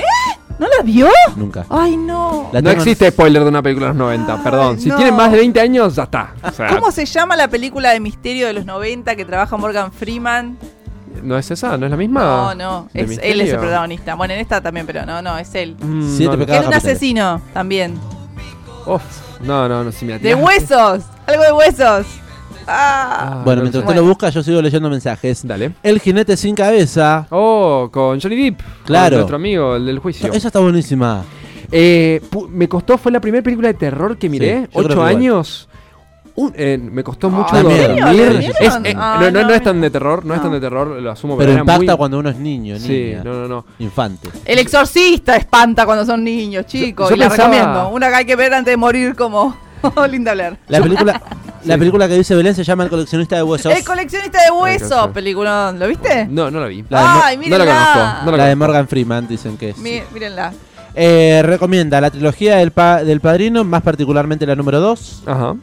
¿No 0.59 0.67
la 0.67 0.83
vio? 0.83 1.07
nunca. 1.37 1.65
Ay, 1.69 1.95
no. 1.97 2.49
La 2.51 2.61
No 2.61 2.69
tengo- 2.69 2.81
existe 2.83 3.09
spoiler 3.11 3.41
de 3.43 3.49
una 3.49 3.61
película 3.61 3.87
de 3.87 3.93
los 3.93 3.97
90, 3.97 4.43
perdón. 4.43 4.79
Si 4.79 4.89
no. 4.89 4.97
tiene 4.97 5.11
más 5.11 5.31
de 5.31 5.37
20 5.37 5.59
años, 5.61 5.95
ya 5.95 6.03
está. 6.03 6.33
O 6.43 6.51
sea, 6.51 6.67
¿Cómo 6.67 6.91
se 6.91 7.05
llama 7.05 7.35
la 7.37 7.47
película 7.47 7.91
de 7.91 7.99
misterio 8.01 8.45
de 8.47 8.53
los 8.53 8.65
90 8.65 9.15
que 9.15 9.23
trabaja 9.25 9.55
Morgan 9.57 9.91
Freeman? 9.91 10.57
¿No 11.23 11.37
es 11.37 11.49
esa? 11.51 11.77
¿No 11.77 11.85
es 11.85 11.91
la 11.91 11.97
misma? 11.97 12.21
No, 12.21 12.55
no. 12.55 12.89
¿De 12.93 13.01
Es, 13.01 13.05
él 13.05 13.11
es 13.13 13.17
misterio? 13.21 13.53
el 13.53 13.59
protagonista. 13.59 14.15
Bueno, 14.15 14.33
en 14.33 14.39
esta 14.41 14.61
también, 14.61 14.85
pero 14.85 15.05
no, 15.05 15.21
no, 15.21 15.37
es 15.37 15.53
él. 15.55 15.75
Mm, 15.79 16.15
Siete 16.17 16.33
no, 16.37 16.39
pecados 16.39 16.59
Era 16.59 16.67
un 16.67 16.71
capitales. 16.73 16.83
asesino 16.85 17.41
también. 17.53 17.99
Uf, 18.85 19.01
no, 19.41 19.67
no, 19.69 19.83
no, 19.83 19.91
si 19.91 20.05
me 20.05 20.19
De 20.19 20.35
huesos. 20.35 21.03
Algo 21.25 21.43
de 21.43 21.51
huesos. 21.53 22.05
Ah. 22.71 23.17
Ah, 23.39 23.41
Bueno, 23.43 23.57
no 23.57 23.63
mientras 23.63 23.83
usted 23.83 23.95
lo 23.95 24.03
busca, 24.03 24.29
yo 24.29 24.43
sigo 24.43 24.61
leyendo 24.61 24.89
mensajes. 24.89 25.45
Dale. 25.45 25.73
El 25.83 25.99
jinete 25.99 26.37
sin 26.37 26.55
cabeza. 26.55 27.25
Oh, 27.31 27.89
con 27.91 28.19
Johnny 28.21 28.35
Depp. 28.51 28.61
Claro. 28.85 29.09
con 29.09 29.17
nuestro 29.19 29.35
amigo, 29.37 29.75
el 29.75 29.85
del 29.85 29.99
juicio. 29.99 30.31
Esa 30.31 30.47
está 30.47 30.59
buenísima. 30.59 31.23
Eh, 31.71 32.21
me 32.49 32.67
costó, 32.67 32.97
fue 32.97 33.11
la 33.11 33.19
primera 33.19 33.43
película 33.43 33.67
de 33.67 33.73
terror 33.75 34.17
que 34.17 34.29
miré. 34.29 34.63
Sí, 34.63 34.69
ocho 34.73 35.03
años. 35.03 35.67
Un- 36.35 36.53
eh, 36.55 36.77
me 36.81 37.03
costó 37.03 37.29
mucho 37.29 37.53
¿en 37.57 37.63
dormir. 37.63 37.81
eh, 37.81 38.93
Ah, 38.95 39.17
no, 39.21 39.29
no, 39.29 39.41
no, 39.41 39.47
no 39.49 39.53
es 39.53 39.61
tan 39.61 39.81
de 39.81 39.89
terror, 39.89 40.25
no, 40.25 40.33
es 40.33 40.41
tan 40.41 40.51
de 40.53 40.61
terror, 40.61 40.87
lo 40.87 41.11
asumo, 41.11 41.37
Pero 41.37 41.51
era 41.51 41.59
impacta 41.61 41.83
muy- 41.91 41.97
cuando 41.97 42.17
uno 42.19 42.29
es 42.29 42.37
niño, 42.37 42.75
niña. 42.75 42.87
Sí, 42.87 43.13
no, 43.25 43.33
no, 43.41 43.47
no. 43.49 43.65
Infante. 43.79 44.29
El 44.45 44.57
exorcista 44.59 45.35
espanta 45.35 45.85
cuando 45.85 46.05
son 46.05 46.23
niños, 46.23 46.65
chicos. 46.65 47.09
yo 47.09 47.15
y 47.15 47.19
la 47.19 47.27
recomiendo. 47.29 47.89
Una 47.89 48.07
que 48.07 48.15
hay 48.15 48.25
que 48.25 48.35
ver 48.37 48.53
antes 48.53 48.71
de 48.71 48.77
morir 48.77 49.15
como 49.15 49.57
Linda 50.09 50.33
Blair. 50.33 50.57
La 50.67 50.81
película, 50.81 51.21
la 51.65 51.77
película 51.77 52.07
que 52.07 52.15
dice 52.15 52.35
Belén 52.35 52.55
se 52.55 52.63
llama 52.63 52.83
El 52.83 52.89
coleccionista 52.89 53.35
de 53.35 53.43
huesos. 53.43 53.73
El 53.75 53.83
coleccionista 53.83 54.43
de 54.43 54.51
huesos, 54.51 55.07
película. 55.09 55.73
¿Lo 55.77 55.87
viste? 55.87 56.25
No, 56.29 56.49
no 56.51 56.59
la 56.59 56.67
vi. 56.67 56.83
La 56.89 57.31
no 57.35 57.57
la 57.57 57.65
conozco. 57.65 58.25
No 58.25 58.31
la 58.31 58.37
la 58.37 58.45
de. 58.45 58.55
Morgan 58.55 58.87
Freeman, 58.87 59.27
dicen 59.27 59.57
que 59.57 59.69
es. 59.71 59.77
Mi- 59.77 60.01
mírenla. 60.13 60.53
Eh, 60.95 61.41
recomienda 61.43 62.01
la 62.01 62.09
trilogía 62.09 62.57
del, 62.57 62.71
pa- 62.71 63.03
del 63.03 63.21
Padrino, 63.21 63.63
más 63.63 63.81
particularmente 63.83 64.45
la 64.45 64.55
número 64.55 64.79
2. 64.79 65.23
Ajá. 65.27 65.55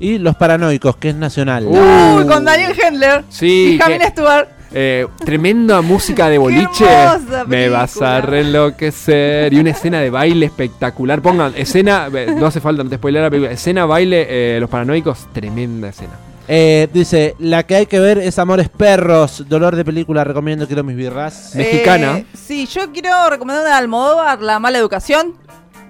Y 0.00 0.18
Los 0.18 0.34
Paranoicos, 0.34 0.96
que 0.96 1.10
es 1.10 1.14
nacional. 1.14 1.64
Uh. 1.66 2.16
Uy, 2.18 2.26
con 2.26 2.44
Daniel 2.44 2.72
Hendler. 2.78 3.24
Sí, 3.28 3.74
Y 3.74 3.78
que- 3.78 4.08
Stewart. 4.08 4.48
Eh, 4.74 5.06
tremenda 5.24 5.80
música 5.82 6.28
de 6.28 6.38
boliche. 6.38 6.86
Me 7.46 7.68
vas 7.68 8.00
a 8.00 8.20
reenloquecer. 8.20 9.52
Y 9.52 9.58
una 9.58 9.70
escena 9.70 10.00
de 10.00 10.10
baile 10.10 10.46
espectacular. 10.46 11.20
Pongan, 11.20 11.52
escena, 11.56 12.08
eh, 12.12 12.34
no 12.36 12.46
hace 12.46 12.60
falta, 12.60 12.82
no 12.82 12.90
te 12.90 12.96
spoiler 12.96 13.22
la 13.22 13.30
película. 13.30 13.52
Escena, 13.52 13.86
baile, 13.86 14.26
eh, 14.28 14.60
los 14.60 14.70
paranoicos, 14.70 15.28
tremenda 15.32 15.88
escena. 15.88 16.12
Eh, 16.48 16.88
dice, 16.92 17.36
la 17.38 17.62
que 17.64 17.76
hay 17.76 17.86
que 17.86 18.00
ver 18.00 18.18
es 18.18 18.38
Amores 18.38 18.68
Perros. 18.68 19.44
Dolor 19.48 19.76
de 19.76 19.84
película, 19.84 20.24
recomiendo, 20.24 20.66
quiero 20.66 20.82
mis 20.82 20.96
birras. 20.96 21.52
Mexicana. 21.54 22.24
Sí, 22.34 22.66
yo 22.66 22.92
quiero 22.92 23.30
recomendar 23.30 23.62
una 23.62 23.70
de 23.70 23.76
Almodóvar, 23.76 24.42
La 24.42 24.58
Mala 24.58 24.78
Educación. 24.78 25.34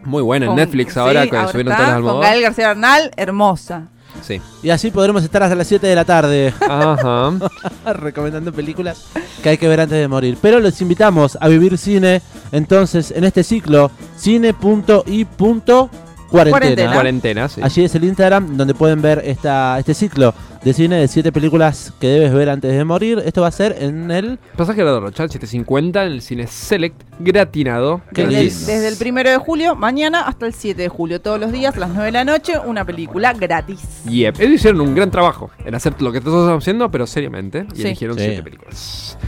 Muy 0.05 0.23
buena 0.23 0.47
en 0.47 0.57
Netflix 0.57 0.95
sí, 0.95 0.99
ahora, 0.99 1.27
que 1.27 1.37
ahora 1.37 1.51
subieron 1.53 1.73
está, 1.73 1.85
todas 1.85 1.95
las 1.95 2.01
Con 2.01 2.09
Almodóvar. 2.09 2.31
Gael 2.31 2.43
García 2.43 2.69
Bernal, 2.69 3.11
hermosa. 3.17 3.89
Sí. 4.21 4.41
Y 4.63 4.71
así 4.71 4.91
podremos 4.91 5.23
estar 5.25 5.43
hasta 5.43 5.55
las 5.55 5.67
7 5.67 5.87
de 5.87 5.95
la 5.95 6.05
tarde 6.05 6.53
Ajá. 6.61 7.33
recomendando 7.95 8.53
películas 8.53 9.07
que 9.43 9.49
hay 9.49 9.59
que 9.59 9.69
ver 9.69 9.81
antes 9.81 9.99
de 9.99 10.09
morir. 10.09 10.37
Pero 10.41 10.61
los 10.61 10.81
invitamos 10.81 11.39
a 11.41 11.49
vivir 11.49 11.79
cine, 11.79 12.23
entonces, 12.53 13.11
en 13.11 13.25
este 13.25 13.43
ciclo, 13.43 13.91
cine.i.cuarentena. 14.17 16.12
Cuarentena. 16.33 16.93
Cuarentena, 16.93 17.49
sí. 17.49 17.61
Allí 17.63 17.85
es 17.85 17.95
el 17.95 18.05
Instagram 18.05 18.57
donde 18.57 18.75
pueden 18.75 19.01
ver 19.03 19.23
esta, 19.25 19.79
este 19.79 19.95
ciclo 19.95 20.35
de 20.65 20.73
cine 20.73 20.97
de 20.97 21.09
7 21.09 21.33
películas 21.33 21.93
que 22.01 22.07
debes 22.07 22.33
ver 22.33 22.49
antes 22.49 22.73
de 22.73 22.85
morir. 22.85 23.23
Esto 23.25 23.43
va 23.43 23.49
a 23.49 23.53
ser 23.53 23.77
en 23.81 24.11
el... 24.11 24.39
Pasaje 24.57 24.83
de 24.85 25.01
Rochal 25.01 25.29
750 25.31 26.05
en 26.07 26.13
el 26.13 26.23
cine 26.23 26.47
Select, 26.47 27.03
gratinado. 27.19 28.01
Qué 28.15 28.25
Desde 28.27 28.41
el, 28.41 28.47
lindo. 28.47 28.67
desde 28.67 28.89
el 28.89 28.97
primero 28.97 29.31
de 29.31 29.37
julio, 29.39 29.75
mañana 29.75 30.23
hasta 30.23 30.47
el 30.47 30.55
7 30.55 30.81
de 30.83 30.89
julio, 30.89 31.21
todos 31.21 31.39
los 31.41 31.53
días 31.53 31.77
a 31.77 31.81
las 31.81 31.91
9 31.91 32.05
de 32.07 32.13
la 32.13 32.25
noche, 32.25 32.55
una 32.65 32.85
película 32.85 33.33
gratis. 33.33 33.81
Yep. 34.09 34.41
Ellos 34.41 34.55
hicieron 34.55 34.81
un 34.81 34.95
gran 34.95 35.11
trabajo 35.11 35.51
en 35.65 35.75
hacer 35.75 36.01
lo 36.01 36.13
que 36.13 36.21
todos 36.21 36.45
estamos 36.45 36.63
haciendo, 36.63 36.91
pero 36.91 37.07
seriamente. 37.07 37.67
Y 37.75 37.77
Sí. 37.77 37.83
eligieron 37.89 38.17
Sí. 38.19 38.25
siete 38.25 38.43
películas. 38.43 39.19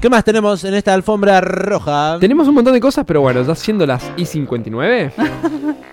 ¿Qué 0.00 0.08
más 0.08 0.24
tenemos 0.24 0.64
en 0.64 0.72
esta 0.74 0.94
alfombra 0.94 1.42
roja? 1.42 2.16
Tenemos 2.20 2.48
un 2.48 2.54
montón 2.54 2.72
de 2.72 2.80
cosas, 2.80 3.04
pero 3.06 3.20
bueno, 3.20 3.42
ya 3.42 3.54
siendo 3.54 3.84
las 3.86 4.02
I59, 4.16 5.12
Ay. 5.16 5.30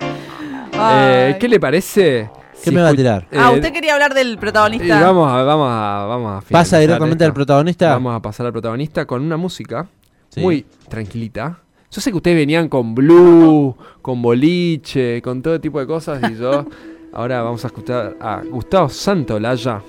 eh, 0.80 1.36
¿qué 1.38 1.48
le 1.48 1.60
parece? 1.60 2.30
¿Qué 2.62 2.70
me 2.72 2.80
va 2.82 2.88
a 2.88 2.94
tirar? 2.94 3.26
Ah, 3.32 3.50
eh, 3.52 3.54
usted 3.56 3.72
quería 3.72 3.94
hablar 3.94 4.14
del 4.14 4.36
protagonista. 4.38 5.00
vamos 5.00 5.30
a, 5.30 5.42
vamos 5.44 5.68
a, 5.70 6.04
vamos 6.08 6.44
a 6.44 6.48
¿Pasa 6.48 6.78
directamente 6.78 7.24
esto. 7.24 7.30
al 7.30 7.34
protagonista? 7.34 7.90
Vamos 7.90 8.16
a 8.16 8.20
pasar 8.20 8.46
al 8.46 8.52
protagonista 8.52 9.04
con 9.06 9.22
una 9.22 9.36
música 9.36 9.86
Sí. 10.30 10.40
muy 10.40 10.66
tranquilita. 10.88 11.58
Yo 11.90 12.00
sé 12.02 12.10
que 12.10 12.16
ustedes 12.18 12.36
venían 12.36 12.68
con 12.68 12.94
blue, 12.94 13.74
con 14.02 14.20
boliche, 14.20 15.22
con 15.22 15.40
todo 15.40 15.58
tipo 15.60 15.78
de 15.80 15.86
cosas 15.86 16.20
y 16.30 16.36
yo 16.36 16.66
ahora 17.14 17.42
vamos 17.42 17.64
a 17.64 17.68
escuchar 17.68 18.16
a 18.20 18.42
Gustavo 18.50 18.88
Santolaya 18.90 19.80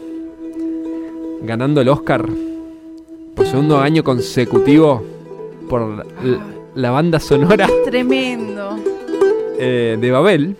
ganando 1.42 1.82
el 1.82 1.90
Oscar 1.90 2.26
por 3.36 3.46
segundo 3.46 3.80
año 3.80 4.04
consecutivo 4.04 5.04
por 5.70 6.06
la, 6.24 6.40
la 6.76 6.92
banda 6.92 7.20
sonora 7.20 7.68
Tremendo. 7.86 8.78
eh, 9.58 9.98
de 10.00 10.12
Babel. 10.12 10.56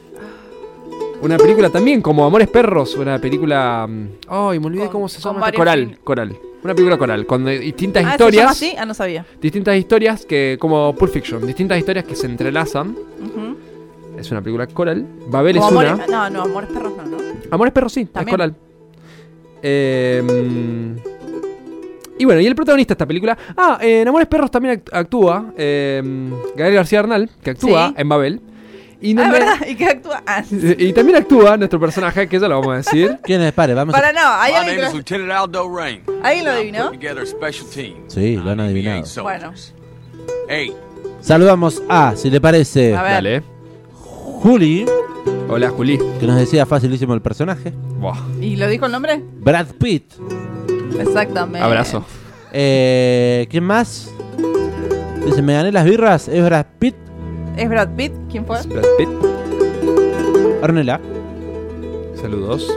Una 1.22 1.38
película 1.38 1.70
también 1.70 2.02
como 2.02 2.26
Amores 2.26 2.48
Perros, 2.48 2.96
una 2.96 3.20
película... 3.20 3.86
mm, 3.90 4.08
Ay, 4.30 4.60
me 4.60 4.68
olvidé 4.68 4.84
Con- 4.84 4.92
cómo 4.94 5.10
se 5.10 5.22
con 5.22 5.34
llama. 5.34 5.42
varios 5.48 5.60
Coral, 5.60 5.86
fin- 5.88 5.98
Coral. 6.04 6.36
Una 6.64 6.74
película 6.76 6.98
coral, 6.98 7.26
con 7.26 7.48
eh, 7.48 7.58
distintas 7.60 8.04
Ah, 8.04 8.12
¿se 8.12 8.18
llama 8.18 8.30
historias. 8.30 8.52
así? 8.52 8.76
Ah, 8.78 8.86
no 8.86 8.94
sabía. 8.94 9.26
Distintas 9.42 9.78
historias 9.78 10.26
que, 10.26 10.58
como 10.60 10.94
Pulp 10.96 11.12
Fiction, 11.12 11.46
distintas 11.48 11.78
historias 11.78 12.04
que 12.06 12.16
se 12.16 12.26
entrelazan. 12.26 12.90
Ujú. 12.92 13.56
Es 14.18 14.30
una 14.32 14.42
película 14.42 14.68
coral. 14.68 15.06
Babel 15.30 15.56
es 15.58 15.62
Como 15.64 15.80
una. 15.80 15.92
Amores- 15.94 16.10
No, 16.10 16.30
no, 16.30 16.42
Amores 16.44 16.70
Perros 16.70 16.94
no, 16.98 17.04
¿no? 17.06 17.18
Amores 17.52 17.74
Perros 17.74 17.94
sí, 17.94 18.06
También. 18.06 18.28
es 18.28 18.32
coral. 18.34 18.56
Eh, 19.62 20.22
mm, 20.24 20.96
y 22.20 22.26
bueno, 22.26 22.42
y 22.42 22.48
el 22.48 22.56
protagonista 22.56 22.92
de 22.94 22.96
esta 22.96 23.06
película. 23.06 23.38
Ah, 23.56 23.78
eh, 23.82 24.02
en 24.02 24.08
Amores 24.10 24.28
Perros 24.28 24.52
también 24.52 24.84
act- 24.84 24.90
actúa 24.92 25.54
eh, 25.58 26.02
Gabriel 26.58 26.76
García 26.76 27.00
Arnal, 27.00 27.30
que 27.42 27.52
actúa 27.52 27.90
Sí. 27.90 27.96
en 27.98 28.10
Babel. 28.10 28.42
Y, 29.02 29.18
Ah, 29.18 29.24
no 29.28 29.32
¿verdad? 29.32 29.60
me- 29.62 29.70
¿Y 29.72 29.76
qué 29.76 29.86
actúa? 29.86 30.22
Ah, 30.28 30.44
y 30.52 30.92
también 30.94 31.18
actúa 31.20 31.56
nuestro 31.56 31.80
personaje, 31.80 32.28
que 32.28 32.38
ya 32.40 32.48
lo 32.48 32.60
vamos 32.60 32.74
a 32.74 32.78
decir. 32.78 33.18
¿Quién 33.24 33.42
es? 33.42 33.54
Pare, 33.54 33.74
vamos 33.74 33.94
Para 33.96 34.10
a... 34.10 34.14
no, 34.14 34.20
¿hay 34.42 34.52
My 34.52 34.58
alguien 34.60 34.76
name 34.76 34.82
que 34.82 34.82
is 35.00 35.10
lo- 35.10 35.16
Lieutenant 35.18 35.32
Aldo 35.32 35.76
Rain. 35.78 36.02
¿Alguien 36.24 36.46
lo 36.46 36.52
adivinó? 36.52 36.86
putting 36.86 37.00
together 37.00 37.24
a 37.24 37.26
special 37.26 37.66
team. 37.74 37.96
Sí, 38.08 38.36
lo 38.36 38.52
han 38.52 38.58
me 38.58 38.64
adivinado. 38.64 39.04
Eight. 40.50 40.74
Saludamos 41.22 41.82
a, 41.90 42.14
si 42.16 42.30
le 42.30 42.42
parece, 42.42 42.96
A 42.96 43.04
ver. 43.04 43.12
Dale. 43.14 43.44
Juli, 43.94 44.86
Hola, 45.50 45.70
Juli. 45.70 45.98
que 46.20 46.26
nos 46.28 46.38
decía 46.38 46.66
facilísimo 46.66 47.14
el 47.14 47.22
personaje. 47.22 47.72
Buah, 48.00 48.18
¿Y 48.42 48.56
lo 48.56 48.68
dijo 48.68 48.86
el 48.86 48.92
nombre? 48.92 49.22
Brad 49.40 49.68
Pitt. 49.80 50.14
Exactamente. 51.00 51.60
abrazo. 51.66 52.06
Eh, 52.52 53.48
¿Quién 53.52 53.64
más? 53.64 54.12
Dice, 55.26 55.42
me 55.42 55.54
gané 55.54 55.72
las 55.72 55.86
birras. 55.86 56.28
Es 56.28 56.44
Brad 56.44 56.66
Pitt. 56.80 56.96
¿Es 57.60 57.70
Brad 57.70 57.90
Pitt? 57.96 58.14
¿Quién 58.32 58.46
fue? 58.46 58.62
Brad 58.64 58.84
Pitt. 58.98 59.10
Ornella. 60.62 61.00
Saludos. 62.20 62.68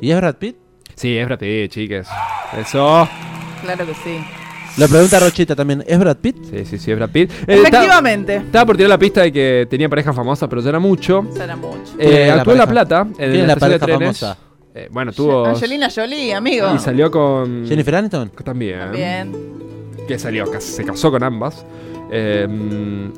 ¿Y 0.00 0.10
es 0.10 0.16
Brad 0.16 0.36
Pitt? 0.36 0.56
Sí, 0.94 1.16
es 1.16 1.26
Brad 1.26 1.38
Pitt, 1.38 1.70
chiques. 1.72 2.06
Eso. 2.58 3.08
Claro 3.62 3.86
que 3.86 3.94
sí. 3.94 4.18
Lo 4.78 4.88
pregunta 4.88 5.18
Rochita 5.20 5.54
también. 5.56 5.84
¿Es 5.86 5.98
Brad 5.98 6.16
Pitt? 6.16 6.36
Sí, 6.50 6.64
sí, 6.64 6.78
sí, 6.78 6.90
es 6.92 6.96
Brad 6.96 7.10
Pitt. 7.10 7.30
Eh, 7.46 7.54
Efectivamente. 7.54 8.36
Estaba 8.36 8.66
por 8.66 8.76
tirar 8.76 8.90
la 8.90 8.98
pista 8.98 9.22
de 9.22 9.32
que 9.32 9.66
tenía 9.68 9.88
pareja 9.88 10.12
famosa, 10.12 10.48
pero 10.48 10.62
ya 10.62 10.70
era 10.70 10.78
mucho. 10.78 11.26
Será 11.34 11.56
mucho. 11.56 11.92
¿Quién 11.96 12.08
Eh, 12.12 12.22
es 12.22 12.28
la 12.28 12.34
actuó 12.42 12.52
en 12.52 12.58
La 12.58 12.66
pareja? 12.66 12.86
Plata, 12.86 13.00
en 13.00 13.14
¿Quién 13.14 13.32
es 13.32 13.40
la 13.40 13.46
la 13.46 13.52
estación 13.54 13.70
de 13.72 13.78
pareja 13.80 13.98
trenes. 13.98 14.18
famosa? 14.20 14.38
Eh, 14.74 14.88
bueno, 14.90 15.12
tuvo. 15.12 15.46
Angelina 15.46 15.88
Jolie, 15.94 16.32
amigo. 16.34 16.74
Y 16.74 16.78
salió 16.78 17.10
con. 17.10 17.66
¿Jennifer 17.66 17.96
Aniston? 17.96 18.30
También. 18.44 18.92
Bien. 18.92 19.32
Que 20.08 20.18
salió, 20.18 20.46
se 20.60 20.84
casó 20.84 21.10
con 21.10 21.22
ambas. 21.22 21.64
Eh, 22.14 22.46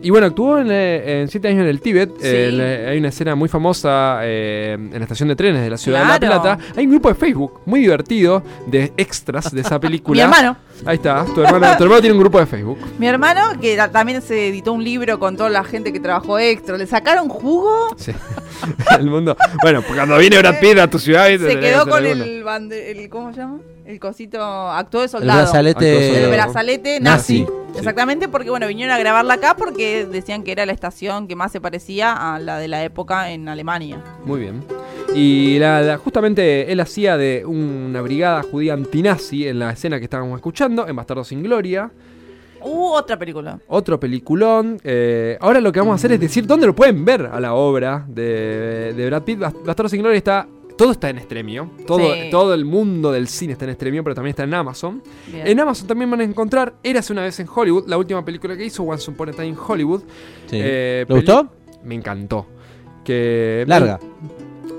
y 0.02 0.10
bueno, 0.10 0.28
actuó 0.28 0.58
en, 0.58 0.68
eh, 0.70 1.22
en 1.22 1.28
Siete 1.28 1.48
años 1.48 1.62
en 1.62 1.68
el 1.68 1.80
Tíbet. 1.80 2.10
Sí. 2.20 2.26
Eh, 2.26 2.50
le- 2.52 2.86
hay 2.88 2.98
una 2.98 3.08
escena 3.08 3.34
muy 3.34 3.48
famosa 3.48 4.20
eh, 4.22 4.74
en 4.74 4.92
la 4.92 5.02
estación 5.02 5.28
de 5.28 5.34
trenes 5.36 5.62
de 5.62 5.70
la 5.70 5.76
ciudad 5.76 6.18
de 6.20 6.26
La. 6.28 6.40
Plata. 6.40 6.58
Hay 6.76 6.84
un 6.86 6.92
grupo 6.92 7.08
de 7.08 7.14
Facebook 7.16 7.60
muy 7.66 7.80
divertido 7.80 8.42
de 8.66 8.92
extras 8.96 9.52
de 9.52 9.60
esa 9.62 9.80
película. 9.80 10.16
Mi 10.16 10.22
hermano. 10.22 10.56
Ahí 10.86 10.96
está, 10.96 11.24
tu 11.24 11.42
hermano, 11.42 11.76
tu 11.76 11.84
hermano 11.84 12.00
tiene 12.00 12.14
un 12.14 12.20
grupo 12.20 12.38
de 12.38 12.46
Facebook. 12.46 12.78
Mi 12.98 13.06
hermano, 13.06 13.58
que 13.60 13.76
también 13.92 14.20
se 14.22 14.48
editó 14.48 14.72
un 14.72 14.84
libro 14.84 15.18
con 15.18 15.36
toda 15.36 15.48
la 15.50 15.64
gente 15.64 15.92
que 15.92 16.00
trabajó 16.00 16.38
extra. 16.38 16.76
¿Le 16.76 16.86
sacaron 16.86 17.28
jugo? 17.28 17.94
Sí. 17.96 18.12
el 18.98 19.06
mundo. 19.10 19.36
Bueno, 19.62 19.82
cuando 19.82 20.18
viene 20.18 20.38
Brad 20.38 20.60
Pitt 20.60 20.78
a 20.78 20.88
tu 20.88 20.98
ciudad. 20.98 21.26
Se 21.36 21.58
quedó 21.58 21.86
con 21.88 22.04
el, 22.04 22.44
bande- 22.44 22.90
el. 22.90 23.08
¿Cómo 23.08 23.32
se 23.32 23.40
llama? 23.40 23.58
El 23.84 24.00
cosito. 24.00 24.40
Actuó 24.42 25.00
de 25.00 25.04
El 25.06 25.10
soldado. 25.10 25.40
brazalete. 25.42 26.24
El 26.24 26.30
brazalete 26.30 27.00
nazi. 27.00 27.40
Nazi. 27.42 27.52
Exactamente, 27.76 28.28
porque 28.28 28.50
bueno, 28.50 28.66
vinieron 28.68 28.94
a 28.94 28.98
grabarla 28.98 29.34
acá 29.34 29.56
porque 29.56 30.06
decían 30.06 30.42
que 30.44 30.52
era 30.52 30.64
la 30.64 30.72
estación 30.72 31.26
que 31.26 31.34
más 31.36 31.50
se 31.52 31.60
parecía 31.60 32.12
a 32.34 32.38
la 32.38 32.58
de 32.58 32.68
la 32.68 32.84
época 32.84 33.30
en 33.32 33.48
Alemania. 33.48 34.00
Muy 34.24 34.40
bien. 34.40 34.62
Y 35.14 35.58
la, 35.58 35.80
la- 35.82 35.98
justamente 35.98 36.70
él 36.72 36.80
hacía 36.80 37.16
de 37.16 37.44
una 37.44 38.00
brigada 38.00 38.42
judía 38.42 38.74
antinazi 38.74 39.48
en 39.48 39.58
la 39.58 39.72
escena 39.72 39.98
que 39.98 40.04
estábamos 40.04 40.36
escuchando, 40.36 40.86
en 40.86 40.94
Bastardo 40.96 41.24
sin 41.24 41.42
Gloria. 41.42 41.90
Uh, 42.60 42.92
otra 42.92 43.18
película. 43.18 43.58
Otro 43.68 44.00
peliculón. 44.00 44.78
Eh, 44.84 45.36
ahora 45.40 45.60
lo 45.60 45.70
que 45.72 45.80
vamos 45.80 45.92
a 45.92 45.96
hacer 45.96 46.12
es 46.12 46.20
decir 46.20 46.46
dónde 46.46 46.66
lo 46.66 46.74
pueden 46.74 47.04
ver 47.04 47.26
a 47.30 47.38
la 47.40 47.54
obra 47.54 48.04
de, 48.08 48.94
de 48.96 49.06
Brad 49.06 49.22
Pitt. 49.22 49.38
Bast- 49.40 49.62
Bastardo 49.64 49.88
sin 49.90 50.00
Gloria 50.00 50.16
está. 50.18 50.46
Todo 50.76 50.90
está 50.92 51.08
en 51.10 51.18
Extremio. 51.18 51.70
Todo, 51.86 52.12
Sí. 52.14 52.30
todo 52.30 52.52
el 52.54 52.64
mundo 52.64 53.12
del 53.12 53.28
cine 53.28 53.52
está 53.52 53.64
en 53.64 53.70
Extremio, 53.70 54.02
pero 54.02 54.14
también 54.14 54.30
está 54.30 54.42
en 54.44 54.54
Amazon. 54.54 55.02
Bien. 55.30 55.46
En 55.46 55.60
Amazon 55.60 55.86
también 55.86 56.10
van 56.10 56.20
a 56.20 56.24
encontrar 56.24 56.74
Érase 56.82 57.12
una 57.12 57.22
vez 57.22 57.38
en 57.40 57.46
Hollywood, 57.54 57.88
la 57.88 57.96
última 57.96 58.24
película 58.24 58.56
que 58.56 58.64
hizo, 58.64 58.82
Once 58.82 59.08
Upon 59.10 59.28
a 59.28 59.32
Time 59.32 59.46
in 59.48 59.56
Hollywood. 59.56 60.00
Sí. 60.46 60.58
Eh, 60.60 61.00
¿Le 61.00 61.06
peli- 61.06 61.20
gustó? 61.20 61.48
Me 61.84 61.94
encantó. 61.94 62.46
Que 63.04 63.64
Larga. 63.68 64.00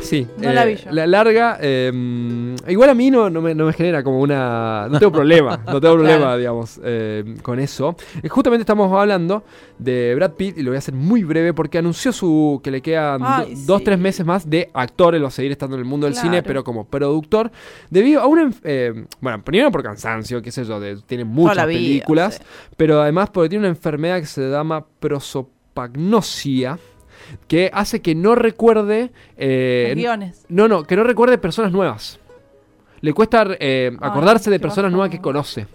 Sí, 0.06 0.28
No 0.38 0.54
la 0.54 0.66
vi 0.66 0.76
yo. 0.76 0.92
La 0.92 1.08
larga, 1.08 1.58
eh, 1.60 2.56
igual 2.68 2.90
a 2.90 2.94
mí 2.94 3.10
no, 3.12 3.30
no, 3.30 3.42
me, 3.42 3.54
no 3.56 3.66
me 3.66 3.74
genera 3.74 4.04
como 4.04 4.20
una. 4.22 4.88
No 4.90 5.00
tengo 5.00 5.12
problema, 5.12 5.58
no 5.66 5.82
tengo 5.82 5.96
problema, 5.96 6.18
Claro. 6.20 6.38
digamos, 6.38 6.80
eh, 6.84 7.36
con 7.42 7.60
eso. 7.60 7.96
Eh, 8.22 8.30
justamente 8.30 8.62
estamos 8.62 8.92
hablando 8.94 9.44
de 9.80 10.14
Brad 10.16 10.32
Pitt 10.34 10.58
y 10.58 10.62
lo 10.64 10.72
voy 10.72 10.76
a 10.76 10.80
hacer 10.80 10.94
muy 10.94 11.24
breve 11.24 11.54
porque 11.54 11.78
anunció 11.78 12.12
su 12.14 12.62
que 12.64 12.72
le 12.72 12.82
quedan 12.82 13.20
do- 13.22 13.28
Ay, 13.28 13.54
dos, 13.66 13.80
sí. 13.80 13.86
tres 13.86 14.00
meses 14.00 14.26
más 14.26 14.50
de 14.50 14.70
actor. 14.74 15.16
Él 15.16 15.24
va 15.24 15.28
a 15.28 15.32
seguir 15.32 15.52
estando 15.52 15.76
en 15.76 15.80
el 15.82 15.86
mundo 15.86 16.06
del 16.06 16.16
cine, 16.16 16.44
pero 16.44 16.64
como 16.64 16.86
productor, 16.86 17.52
debido 17.90 18.22
a 18.22 18.28
una. 18.28 18.52
eh, 18.64 19.06
bueno, 19.22 19.44
primero 19.44 19.72
por 19.72 19.82
cansancio, 19.84 20.42
qué 20.42 20.52
sé 20.52 20.64
yo, 20.66 20.80
de- 20.80 20.98
tiene 21.06 21.26
muchas 21.26 21.66
películas, 21.66 22.42
pero 22.78 23.02
además 23.02 23.30
porque 23.32 23.50
tiene 23.50 23.64
una 23.64 23.70
enfermedad 23.70 24.20
que 24.20 24.26
se 24.28 24.50
llama 24.50 24.86
prosopagnosia. 25.00 26.78
Que 27.48 27.70
hace 27.74 28.02
que 28.02 28.16
no 28.16 28.36
recuerde. 28.36 29.12
eh, 29.38 29.94
guiones. 29.96 30.46
no, 30.50 30.68
no, 30.68 30.84
que 30.84 30.96
no 30.96 31.04
recuerde 31.04 31.38
personas 31.38 31.72
nuevas. 31.72 32.20
Le 33.02 33.14
cuesta 33.14 33.46
eh, 33.60 33.96
acordarse 34.02 34.50
de 34.50 34.60
personas 34.60 34.92
nuevas 34.92 35.10
que 35.10 35.20
conoce. 35.20 35.68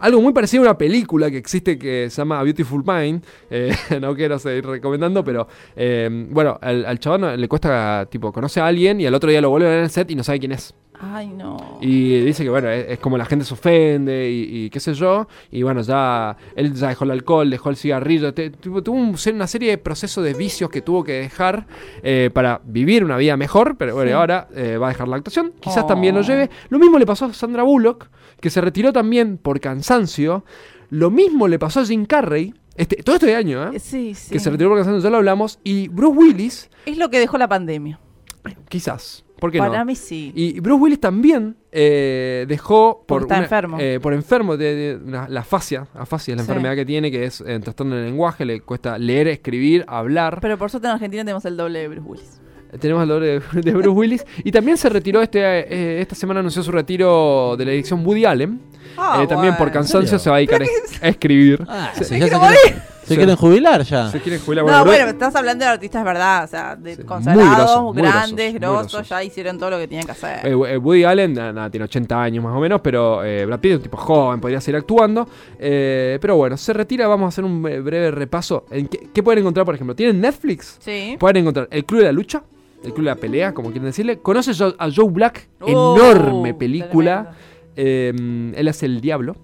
Algo 0.00 0.20
muy 0.20 0.32
parecido 0.32 0.62
a 0.62 0.66
una 0.66 0.78
película 0.78 1.30
que 1.30 1.36
existe 1.36 1.78
que 1.78 2.08
se 2.10 2.16
llama 2.16 2.40
A 2.40 2.42
Beautiful 2.42 2.82
Mind. 2.84 3.22
eh, 3.50 3.74
no 4.00 4.14
quiero 4.14 4.38
seguir 4.38 4.66
recomendando, 4.66 5.22
pero 5.22 5.46
eh, 5.76 6.08
bueno, 6.30 6.58
al, 6.60 6.84
al 6.86 6.98
chabón 6.98 7.38
le 7.40 7.48
cuesta, 7.48 8.06
tipo, 8.10 8.32
conoce 8.32 8.60
a 8.60 8.66
alguien 8.66 9.00
y 9.00 9.06
al 9.06 9.14
otro 9.14 9.30
día 9.30 9.40
lo 9.40 9.50
vuelve 9.50 9.66
a 9.66 9.70
ver 9.70 9.78
en 9.78 9.84
el 9.84 9.90
set 9.90 10.10
y 10.10 10.14
no 10.16 10.24
sabe 10.24 10.40
quién 10.40 10.52
es. 10.52 10.74
Ay, 11.00 11.28
no. 11.28 11.78
Y 11.80 12.20
dice 12.22 12.42
que 12.42 12.50
bueno, 12.50 12.68
es, 12.70 12.86
es 12.88 12.98
como 12.98 13.16
la 13.16 13.24
gente 13.24 13.44
se 13.44 13.54
ofende 13.54 14.30
y, 14.30 14.64
y 14.64 14.70
qué 14.70 14.80
sé 14.80 14.94
yo. 14.94 15.28
Y 15.50 15.62
bueno, 15.62 15.80
ya 15.82 16.36
él 16.56 16.74
ya 16.74 16.88
dejó 16.88 17.04
el 17.04 17.12
alcohol, 17.12 17.48
dejó 17.50 17.70
el 17.70 17.76
cigarrillo. 17.76 18.34
te- 18.34 18.50
tuvo, 18.50 18.82
tuvo 18.82 18.96
un- 18.96 19.16
una 19.34 19.46
serie 19.46 19.70
de 19.70 19.78
procesos 19.78 20.24
de 20.24 20.34
vicios 20.34 20.70
que 20.70 20.82
tuvo 20.82 21.04
que 21.04 21.12
dejar 21.12 21.66
eh, 22.02 22.30
para 22.32 22.60
vivir 22.64 23.04
una 23.04 23.16
vida 23.16 23.36
mejor. 23.36 23.76
Pero 23.76 23.94
bueno, 23.94 24.10
Sí. 24.10 24.14
ahora 24.14 24.48
eh, 24.54 24.76
va 24.76 24.86
a 24.86 24.90
dejar 24.90 25.06
la 25.08 25.16
actuación. 25.16 25.52
Quizás 25.60 25.84
Oh. 25.84 25.86
también 25.86 26.14
lo 26.16 26.22
lleve. 26.22 26.50
Lo 26.68 26.78
mismo 26.80 26.98
le 26.98 27.06
pasó 27.06 27.26
a 27.26 27.32
Sandra 27.32 27.62
Bullock, 27.62 28.08
que 28.40 28.50
se 28.50 28.60
retiró 28.60 28.92
también 28.92 29.38
por 29.38 29.60
cansancio. 29.60 30.44
Lo 30.90 31.10
mismo 31.10 31.46
le 31.48 31.58
pasó 31.58 31.80
a 31.80 31.84
Jim 31.86 32.06
Carrey. 32.06 32.54
Este, 32.74 32.96
todo 33.02 33.16
este 33.16 33.34
año, 33.34 33.72
¿eh? 33.72 33.78
Sí, 33.78 34.14
sí. 34.14 34.30
Que 34.32 34.38
se 34.40 34.50
retiró 34.50 34.70
por 34.70 34.78
cansancio, 34.78 35.02
ya 35.02 35.10
lo 35.10 35.16
hablamos. 35.18 35.58
Y 35.64 35.88
Bruce 35.88 36.16
Willis, 36.18 36.70
Es 36.86 36.96
lo 36.96 37.10
que 37.10 37.18
dejó 37.20 37.36
la 37.38 37.46
pandemia. 37.48 37.98
quizás. 38.68 39.24
¿Por 39.38 39.52
qué 39.52 39.58
Para 39.58 39.78
no? 39.78 39.84
mí 39.84 39.94
sí. 39.94 40.32
Y 40.34 40.58
Bruce 40.60 40.82
Willis 40.82 41.00
también 41.00 41.56
eh, 41.70 42.44
dejó 42.48 43.04
por 43.06 43.22
está 43.22 43.34
una- 43.36 43.44
enfermo. 43.44 43.76
eh, 43.80 43.98
por 44.02 44.12
enfermo 44.12 44.56
de, 44.56 44.74
de 44.74 44.96
una- 44.96 45.28
la 45.28 45.40
afasia, 45.40 45.86
afasia 45.94 46.32
es 46.32 46.38
la 46.38 46.44
Sí. 46.44 46.50
enfermedad 46.50 46.74
que 46.74 46.84
tiene, 46.84 47.10
que 47.10 47.24
es 47.24 47.40
eh, 47.46 47.58
trastorno 47.60 47.94
del 47.96 48.04
lenguaje, 48.06 48.44
le 48.44 48.60
cuesta 48.60 48.98
leer, 48.98 49.28
escribir, 49.28 49.84
hablar. 49.86 50.38
Pero 50.40 50.58
por 50.58 50.70
suerte 50.70 50.88
en 50.88 50.94
Argentina 50.94 51.22
tenemos 51.24 51.44
el 51.44 51.56
doble 51.56 51.78
de 51.80 51.88
Bruce 51.88 52.08
Willis. 52.08 52.40
Tenemos 52.80 53.02
el 53.04 53.08
doble 53.08 53.26
de, 53.26 53.40
de 53.62 53.72
Bruce 53.72 53.88
Willis. 53.88 54.26
Y 54.44 54.50
también 54.52 54.76
se 54.76 54.88
retiró 54.88 55.22
este 55.22 55.40
eh, 55.40 56.00
esta 56.00 56.14
semana 56.14 56.40
anunció 56.40 56.62
su 56.62 56.72
retiro 56.72 57.54
de 57.56 57.64
la 57.64 57.70
dirección 57.70 58.04
Woody 58.04 58.24
Allen. 58.24 58.60
Ah, 58.96 59.20
Eh, 59.22 59.26
también 59.28 59.56
por 59.56 59.70
cansancio 59.70 60.18
se 60.18 60.28
va 60.28 60.36
a 60.36 60.38
dedicar 60.38 60.62
a 61.02 61.08
escribir. 61.08 61.64
Ah, 61.68 61.92
se, 61.94 62.04
quieren, 62.18 62.38
se 63.08 63.14
Sí. 63.14 63.16
quieren 63.16 63.36
jubilar 63.36 63.82
ya. 63.82 64.10
se 64.10 64.20
quiere 64.20 64.38
jubilar. 64.38 64.64
No, 64.64 64.84
bueno, 64.84 65.06
estás 65.08 65.34
hablando 65.34 65.64
de 65.64 65.70
artistas, 65.70 66.04
¿verdad? 66.04 66.44
O 66.44 66.46
sea, 66.46 66.76
de 66.76 66.94
Sí. 66.96 67.02
consagrados, 67.02 67.46
Muy 67.48 67.56
grosos, 67.56 67.94
muy 67.94 68.02
grandes, 68.02 68.54
grosos, 68.54 68.60
muy 68.60 68.78
grosos, 68.82 68.92
grosos. 68.92 69.08
ya 69.08 69.24
hicieron 69.24 69.58
todo 69.58 69.70
lo 69.70 69.78
que 69.78 69.88
tenían 69.88 70.04
que 70.06 70.12
hacer. 70.12 70.46
Eh, 70.46 70.50
eh, 70.50 70.76
Woody 70.78 71.04
Allen 71.04 71.32
nada, 71.34 71.70
tiene 71.70 71.84
80 71.84 72.22
años 72.22 72.44
más 72.44 72.54
o 72.56 72.60
menos, 72.60 72.80
pero 72.82 73.24
eh, 73.24 73.44
Brad 73.46 73.60
Pitt 73.60 73.70
es 73.72 73.76
un 73.78 73.82
tipo 73.82 73.96
joven, 73.96 74.40
podría 74.40 74.60
seguir 74.60 74.76
actuando. 74.76 75.28
Eh, 75.58 76.18
pero 76.20 76.36
bueno, 76.36 76.56
se 76.56 76.72
retira, 76.72 77.08
vamos 77.08 77.26
a 77.26 77.28
hacer 77.28 77.44
un 77.44 77.62
breve 77.62 78.10
repaso. 78.10 78.66
¿En 78.70 78.86
qué, 78.88 79.08
qué 79.12 79.22
pueden 79.22 79.40
encontrar, 79.40 79.64
por 79.66 79.74
ejemplo? 79.74 79.94
¿Tienen 79.96 80.20
Netflix? 80.20 80.76
sí. 80.80 81.16
Pueden 81.18 81.38
encontrar 81.38 81.68
El 81.70 81.84
Club 81.84 82.00
de 82.00 82.06
la 82.06 82.12
Lucha, 82.12 82.42
El 82.84 82.92
Club 82.92 83.04
de 83.06 83.10
la 83.10 83.16
Pelea, 83.16 83.52
como 83.54 83.70
quieren 83.70 83.86
decirle. 83.86 84.18
¿Conoces 84.18 84.60
a 84.60 84.88
Joe 84.94 85.08
Black? 85.10 85.48
Oh, 85.60 85.96
Enorme 85.96 86.54
película. 86.54 87.32
Eh, 87.76 88.52
él 88.54 88.68
hace 88.68 88.86
el 88.86 89.00
diablo. 89.00 89.36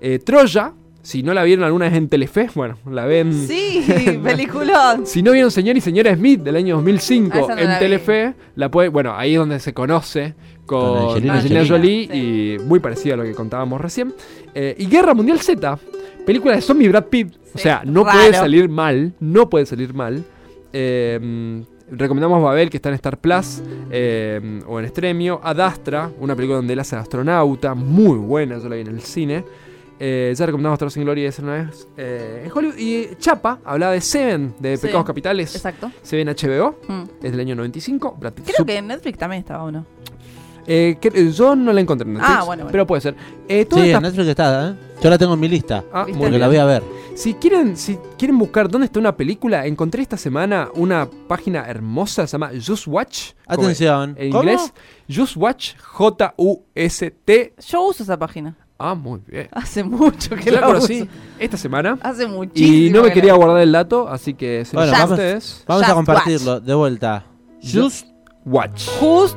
Eh, 0.00 0.18
Troya, 0.20 0.72
si 1.02 1.22
no 1.22 1.32
la 1.32 1.42
vieron 1.44 1.64
alguna 1.64 1.86
vez 1.86 1.94
en 1.94 2.08
Telefe, 2.08 2.48
bueno, 2.54 2.76
la 2.90 3.06
ven... 3.06 3.32
Sí, 3.32 3.82
peliculón. 4.24 5.06
Si 5.06 5.22
no 5.22 5.32
vieron 5.32 5.50
Señor 5.50 5.76
y 5.76 5.80
Señora 5.80 6.14
Smith 6.14 6.40
del 6.40 6.56
año 6.56 6.74
2005 6.76 7.32
Ah, 7.50 7.54
no 7.54 7.58
en 7.60 7.68
la. 7.68 7.78
Telefe, 7.78 8.34
la 8.56 8.70
puede, 8.70 8.88
bueno, 8.90 9.14
ahí 9.16 9.32
es 9.32 9.38
donde 9.38 9.58
se 9.60 9.72
conoce 9.72 10.34
con, 10.66 10.96
Con 10.96 11.08
Angelina 11.08 11.34
Angelina 11.34 11.66
Jolie. 11.66 12.06
Jolie 12.08 12.54
y 12.56 12.58
muy 12.58 12.80
parecido 12.80 13.14
a 13.14 13.16
lo 13.18 13.24
que 13.24 13.34
contábamos 13.34 13.80
recién. 13.80 14.12
Eh, 14.54 14.74
y 14.78 14.86
Guerra 14.86 15.14
Mundial 15.14 15.40
Z, 15.40 15.78
película 16.26 16.54
de 16.56 16.60
zombie 16.60 16.88
Brad 16.88 17.04
Pitt. 17.06 17.34
o 17.54 17.56
Sí, 17.56 17.62
sea, 17.62 17.82
no 17.86 18.04
raro. 18.04 18.18
puede 18.18 18.34
salir 18.34 18.68
mal, 18.68 19.14
no 19.20 19.48
puede 19.48 19.64
salir 19.64 19.94
mal. 19.94 20.22
Eh, 20.74 21.62
recomendamos 21.90 22.42
Babel, 22.42 22.68
que 22.68 22.76
está 22.76 22.90
en 22.90 22.96
Star 22.96 23.18
Plus 23.18 23.62
eh, 23.90 24.60
o 24.66 24.78
en 24.78 24.84
Estremio. 24.84 25.40
Adastra, 25.42 26.10
una 26.20 26.36
película 26.36 26.56
donde 26.56 26.74
él 26.74 26.78
hace 26.80 26.96
astronauta, 26.96 27.74
muy 27.74 28.18
buena, 28.18 28.58
yo 28.58 28.68
la 28.68 28.74
vi 28.76 28.82
en 28.82 28.88
el 28.88 29.00
cine. 29.00 29.44
Eh, 30.00 30.32
ya 30.36 30.46
recomendamos 30.46 30.74
Bastardos 30.74 30.92
sin 30.94 31.02
Gloria 31.04 31.28
esa 31.28 31.42
una 31.42 31.54
vez 31.64 31.88
eh, 31.96 32.42
en 32.44 32.52
Hollywood. 32.52 32.76
Y 32.78 33.16
Chapa 33.18 33.58
hablaba 33.64 33.92
de 33.92 34.00
Seven, 34.00 34.54
de 34.58 34.76
Sí. 34.76 34.86
Pecados 34.86 35.06
Capitales. 35.06 35.54
Exacto. 35.56 35.90
Se 36.02 36.14
ve 36.16 36.22
en 36.22 36.28
HBO, 36.28 36.78
Mm. 36.86 37.02
es 37.22 37.30
del 37.32 37.40
año 37.40 37.56
95. 37.56 38.16
Brad 38.18 38.32
Pitt 38.32 38.46
Creo 38.46 38.64
que 38.66 38.76
en 38.76 38.86
Netflix 38.86 39.18
también 39.18 39.40
estaba 39.40 39.64
uno. 39.64 39.84
eh, 40.70 40.98
que- 41.00 41.32
yo 41.32 41.56
no 41.56 41.72
la 41.72 41.80
encontré 41.80 42.06
en 42.06 42.12
Netflix, 42.14 42.30
Ah, 42.30 42.44
bueno, 42.44 42.64
bueno. 42.64 42.70
pero 42.72 42.86
puede 42.86 43.00
ser. 43.00 43.14
Eh, 43.48 43.64
toda 43.64 43.80
Sí, 43.82 43.88
esta- 43.88 43.96
en 43.98 44.02
Netflix 44.02 44.28
está, 44.28 44.68
¿eh? 44.68 44.74
Yo 45.02 45.08
la 45.10 45.16
tengo 45.16 45.32
en 45.34 45.40
mi 45.40 45.48
lista. 45.48 45.82
Ah, 45.92 46.04
Porque 46.06 46.28
bien. 46.28 46.38
la 46.40 46.46
voy 46.48 46.56
a 46.58 46.64
ver. 46.66 46.82
Si 47.14 47.32
quieren, 47.34 47.76
si 47.76 47.98
quieren 48.18 48.38
buscar 48.38 48.68
dónde 48.68 48.84
está 48.84 49.00
una 49.00 49.16
película, 49.16 49.64
encontré 49.66 50.02
esta 50.02 50.16
semana 50.18 50.68
una 50.74 51.08
página 51.26 51.66
hermosa, 51.66 52.26
se 52.26 52.32
llama 52.32 52.50
Just 52.64 52.86
Watch. 52.86 53.30
Atención. 53.46 54.14
En 54.18 54.30
¿Cómo? 54.30 54.42
inglés, 54.44 54.72
Just 55.12 55.36
Watch, 55.38 55.74
J-U-S-T. 55.78 57.54
Yo 57.66 57.82
uso 57.86 58.02
esa 58.02 58.18
página. 58.18 58.54
Ah, 58.78 58.94
muy 58.94 59.20
bien. 59.26 59.48
Hace 59.52 59.82
mucho 59.82 60.36
que 60.36 60.50
la 60.52 60.62
conocí 60.62 61.08
esta 61.38 61.56
semana. 61.56 61.98
Hace 62.00 62.26
muchísimo. 62.26 62.76
Y 62.76 62.90
no 62.90 63.02
me 63.02 63.08
que 63.08 63.14
quería 63.14 63.34
guardar 63.34 63.60
el 63.60 63.72
dato, 63.72 64.08
así 64.08 64.34
que 64.34 64.64
se 64.64 64.76
Bueno, 64.76 64.92
vamos, 64.92 65.10
ustedes. 65.10 65.64
vamos 65.66 65.88
a 65.88 65.94
compartirlo 65.94 66.60
de 66.60 66.74
vuelta. 66.74 67.24
Just 67.60 68.06
Watch. 68.44 68.88
Just 69.00 69.36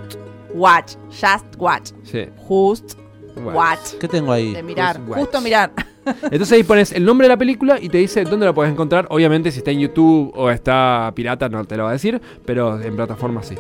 watch. 0.54 0.94
Just 1.10 1.56
watch. 1.58 1.92
Sí. 2.04 2.28
Just 2.48 2.98
Watch. 3.36 3.56
watch. 3.56 3.94
¿Qué 4.00 4.08
tengo 4.08 4.32
ahí? 4.32 4.54
De 4.54 4.64
mirar. 4.64 5.00
Just. 5.06 5.18
Justo 5.20 5.42
mirar. 5.42 5.72
Entonces 6.06 6.52
ahí 6.54 6.64
pones 6.64 6.92
el 6.92 7.04
nombre 7.04 7.26
de 7.26 7.30
la 7.30 7.38
película 7.38 7.78
y 7.80 7.90
te 7.90 7.98
dice 7.98 8.24
dónde 8.24 8.46
la 8.46 8.54
puedes 8.54 8.72
encontrar. 8.72 9.08
Obviamente 9.10 9.52
si 9.52 9.58
está 9.58 9.72
en 9.72 9.80
YouTube 9.80 10.32
o 10.36 10.50
está 10.50 11.12
pirata 11.16 11.50
no 11.50 11.66
te 11.66 11.78
lo 11.78 11.84
va 11.84 11.90
a 11.90 11.94
decir, 11.94 12.22
pero 12.46 12.82
en 12.82 12.96
plataforma 12.96 13.44
sí. 13.44 13.56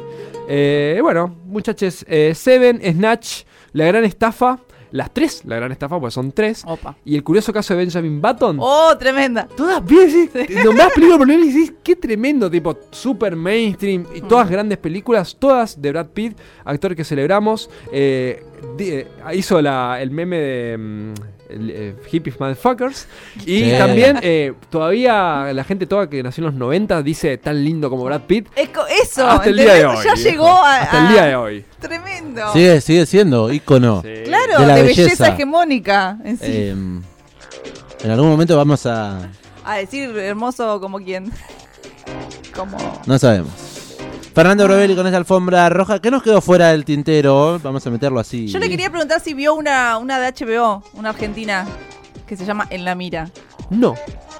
Eh, 0.47 0.99
bueno, 1.01 1.35
muchachos, 1.45 2.05
eh, 2.07 2.33
Seven, 2.35 2.81
Snatch, 2.93 3.43
La 3.73 3.85
Gran 3.85 4.03
Estafa, 4.03 4.59
las 4.91 5.13
tres, 5.13 5.43
La 5.45 5.55
Gran 5.55 5.71
Estafa, 5.71 5.99
pues 5.99 6.13
son 6.13 6.31
tres. 6.31 6.63
Opa. 6.65 6.95
Y 7.05 7.15
el 7.15 7.23
curioso 7.23 7.53
caso 7.53 7.73
de 7.73 7.79
Benjamin 7.79 8.21
Button. 8.21 8.57
Oh, 8.59 8.95
tremenda. 8.97 9.47
Todas 9.47 9.83
bien, 9.85 10.09
sí. 10.09 10.29
Nombrás 10.63 10.91
películas 10.95 11.17
por 11.17 11.29
y 11.29 11.51
decís, 11.51 11.73
qué 11.83 11.95
tremendo, 11.95 12.49
tipo, 12.51 12.77
super 12.91 13.35
mainstream. 13.35 14.05
Y 14.13 14.21
todas 14.21 14.49
grandes 14.49 14.77
películas, 14.77 15.35
todas 15.39 15.81
de 15.81 15.91
Brad 15.91 16.07
Pitt, 16.07 16.37
actor 16.65 16.95
que 16.95 17.03
celebramos. 17.03 17.69
Eh, 17.91 18.43
eh, 18.79 19.07
hizo 19.33 19.61
la, 19.61 20.01
el 20.01 20.11
meme 20.11 20.37
de 20.37 20.77
mm, 20.77 21.13
eh, 21.53 21.95
Hippies 22.09 22.39
Motherfuckers. 22.39 23.07
Y 23.45 23.63
Sí. 23.71 23.73
también, 23.77 24.19
eh, 24.21 24.53
todavía 24.69 25.51
la 25.53 25.63
gente 25.63 25.85
toda 25.85 26.09
que 26.09 26.21
nació 26.23 26.41
en 26.41 26.45
los 26.45 26.53
90 26.55 27.01
dice 27.03 27.37
tan 27.37 27.63
lindo 27.63 27.89
como 27.89 28.03
Brad 28.03 28.21
Pitt. 28.21 28.47
Es 28.55 28.69
co- 28.69 28.85
eso. 28.87 29.27
Hasta 29.27 29.49
el 29.49 29.57
día 29.57 29.73
de 29.73 29.81
¿entendés? 29.81 29.99
hoy. 29.99 30.05
Ya 30.05 30.13
viejo. 30.15 30.29
llegó 30.29 30.47
a. 30.49 30.77
Hasta 30.81 31.01
el 31.01 31.07
día 31.13 31.25
de 31.25 31.35
hoy. 31.35 31.65
Tremendo. 31.79 32.53
Sigue, 32.53 32.81
sigue 32.81 33.05
siendo 33.05 33.51
ícono. 33.51 34.01
Sí. 34.01 34.23
Claro, 34.25 34.53
de 34.53 34.59
de, 34.61 34.65
la 34.67 34.75
belleza. 34.75 35.01
belleza. 35.03 35.27
hegemónica. 35.29 36.17
En, 36.23 36.37
sí. 36.37 36.43
Eh, 36.47 36.69
en 38.03 38.09
algún 38.11 38.29
momento 38.29 38.57
vamos 38.57 38.85
a... 38.85 39.29
A 39.63 39.75
decir 39.75 40.17
hermoso 40.17 40.79
como 40.81 40.97
quien. 40.99 41.31
Como. 42.55 42.77
No 43.05 43.17
sabemos. 43.17 43.51
Fernando 44.33 44.63
Brovelli 44.65 44.95
con 44.95 45.05
esa 45.07 45.17
alfombra 45.17 45.67
roja. 45.69 45.99
¿Qué 45.99 46.09
nos 46.09 46.23
quedó 46.23 46.39
fuera 46.41 46.69
del 46.69 46.85
tintero? 46.85 47.59
Vamos 47.61 47.85
a 47.85 47.89
meterlo 47.89 48.19
así. 48.19 48.47
Yo 48.47 48.59
le 48.59 48.69
quería 48.69 48.89
preguntar 48.89 49.19
si 49.19 49.33
vio 49.33 49.53
una, 49.53 49.97
una 49.97 50.19
de 50.19 50.31
HBO, 50.31 50.83
una 50.93 51.09
argentina, 51.09 51.67
que 52.25 52.37
se 52.37 52.45
llama 52.45 52.65
En 52.69 52.85
la 52.85 52.95
Mira. 52.95 53.29
No. 53.69 53.95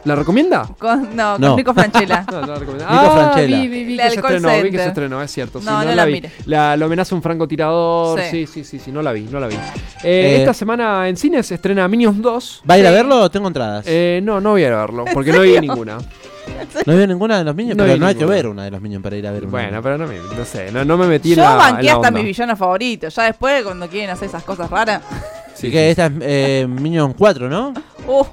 ¿La 0.05 0.15
recomienda? 0.15 0.67
Con, 0.79 1.15
no, 1.15 1.33
con 1.33 1.41
No. 1.41 1.55
Nico 1.57 1.73
Franchella. 1.73 2.25
No, 2.31 2.41
no 2.41 2.47
la 2.47 2.55
recomienda. 2.55 2.89
Nico 2.89 3.03
ah, 3.05 3.11
Franchella. 3.33 3.57
Vi, 3.61 3.67
vi, 3.67 3.83
vi 3.83 3.95
La 3.97 4.03
que 4.05 4.09
se 4.09 4.15
del 4.15 4.21
call 4.23 4.35
estrenó, 4.37 4.55
vi 4.63 4.71
que 4.71 4.77
se 4.77 4.83
center. 4.83 4.87
estrenó, 5.03 5.21
es 5.21 5.31
cierto. 5.31 5.59
sí, 5.59 5.65
No, 5.65 5.83
la, 5.83 6.05
vi. 6.05 6.11
mire. 6.13 6.31
La, 6.45 6.75
lo 6.77 6.85
amenaza 6.85 7.13
un 7.13 7.21
francotirador. 7.21 8.19
Sí. 8.21 8.29
Sí. 8.31 8.47
sí, 8.47 8.63
sí, 8.63 8.79
sí, 8.79 8.91
no 8.91 9.01
la 9.01 9.11
vi, 9.11 9.21
no 9.23 9.39
la 9.41 9.47
vi. 9.47 9.55
Eh, 9.55 9.59
Eh, 10.03 10.35
esta 10.39 10.53
semana 10.53 11.07
en 11.09 11.17
cines 11.17 11.45
se 11.45 11.55
estrena 11.55 11.87
Minions 11.89 12.19
2. 12.21 12.63
¿Va 12.67 12.75
a 12.75 12.79
ir 12.79 12.87
a 12.87 12.91
verlo 12.91 13.21
o 13.23 13.29
tengo 13.29 13.47
entradas? 13.47 13.85
Eh, 13.87 14.21
no, 14.23 14.39
no 14.41 14.51
voy 14.51 14.63
a 14.63 14.67
ir 14.67 14.73
a 14.73 14.77
verlo, 14.77 15.05
porque 15.13 15.31
no 15.33 15.41
vi 15.41 15.59
ninguna. 15.59 15.97
no 16.85 16.95
veo 16.95 17.07
ninguna 17.07 17.37
de 17.39 17.43
los 17.43 17.55
Minions, 17.55 17.77
no 17.77 17.83
pero 17.83 17.93
vi 17.95 17.99
no 17.99 18.07
hay 18.07 18.13
que 18.15 18.19
ninguna. 18.19 18.35
ver 18.35 18.47
una 18.47 18.63
de 18.65 18.71
los 18.71 18.81
Minions 18.81 19.03
para 19.03 19.15
ir 19.17 19.27
a 19.27 19.31
ver 19.31 19.43
una. 19.43 19.51
Bueno, 19.51 19.81
pero 19.81 19.97
no, 19.97 20.07
me, 20.07 20.15
no 20.17 20.45
sé, 20.45 20.71
no, 20.71 20.83
no 20.85 20.97
me 20.97 21.07
metí 21.07 21.33
en 21.33 21.39
la, 21.39 21.51
en 21.53 21.57
banqué 21.57 21.83
la 21.87 21.91
hasta 21.93 22.07
onda. 22.07 22.11
mis 22.11 22.23
villanos 22.25 22.57
favoritos. 22.59 23.15
Ya 23.15 23.23
después, 23.23 23.63
cuando 23.63 23.87
quieren 23.87 24.09
hacer 24.09 24.27
esas 24.29 24.43
cosas 24.43 24.69
raras. 24.69 25.01
Así 25.53 25.69
que 25.69 25.91
esta 25.91 26.07
es 26.07 26.13
eh, 26.21 26.65
Minions 26.67 27.13
4, 27.17 27.47
¿no? 27.47 27.73
Uh, 28.07 28.23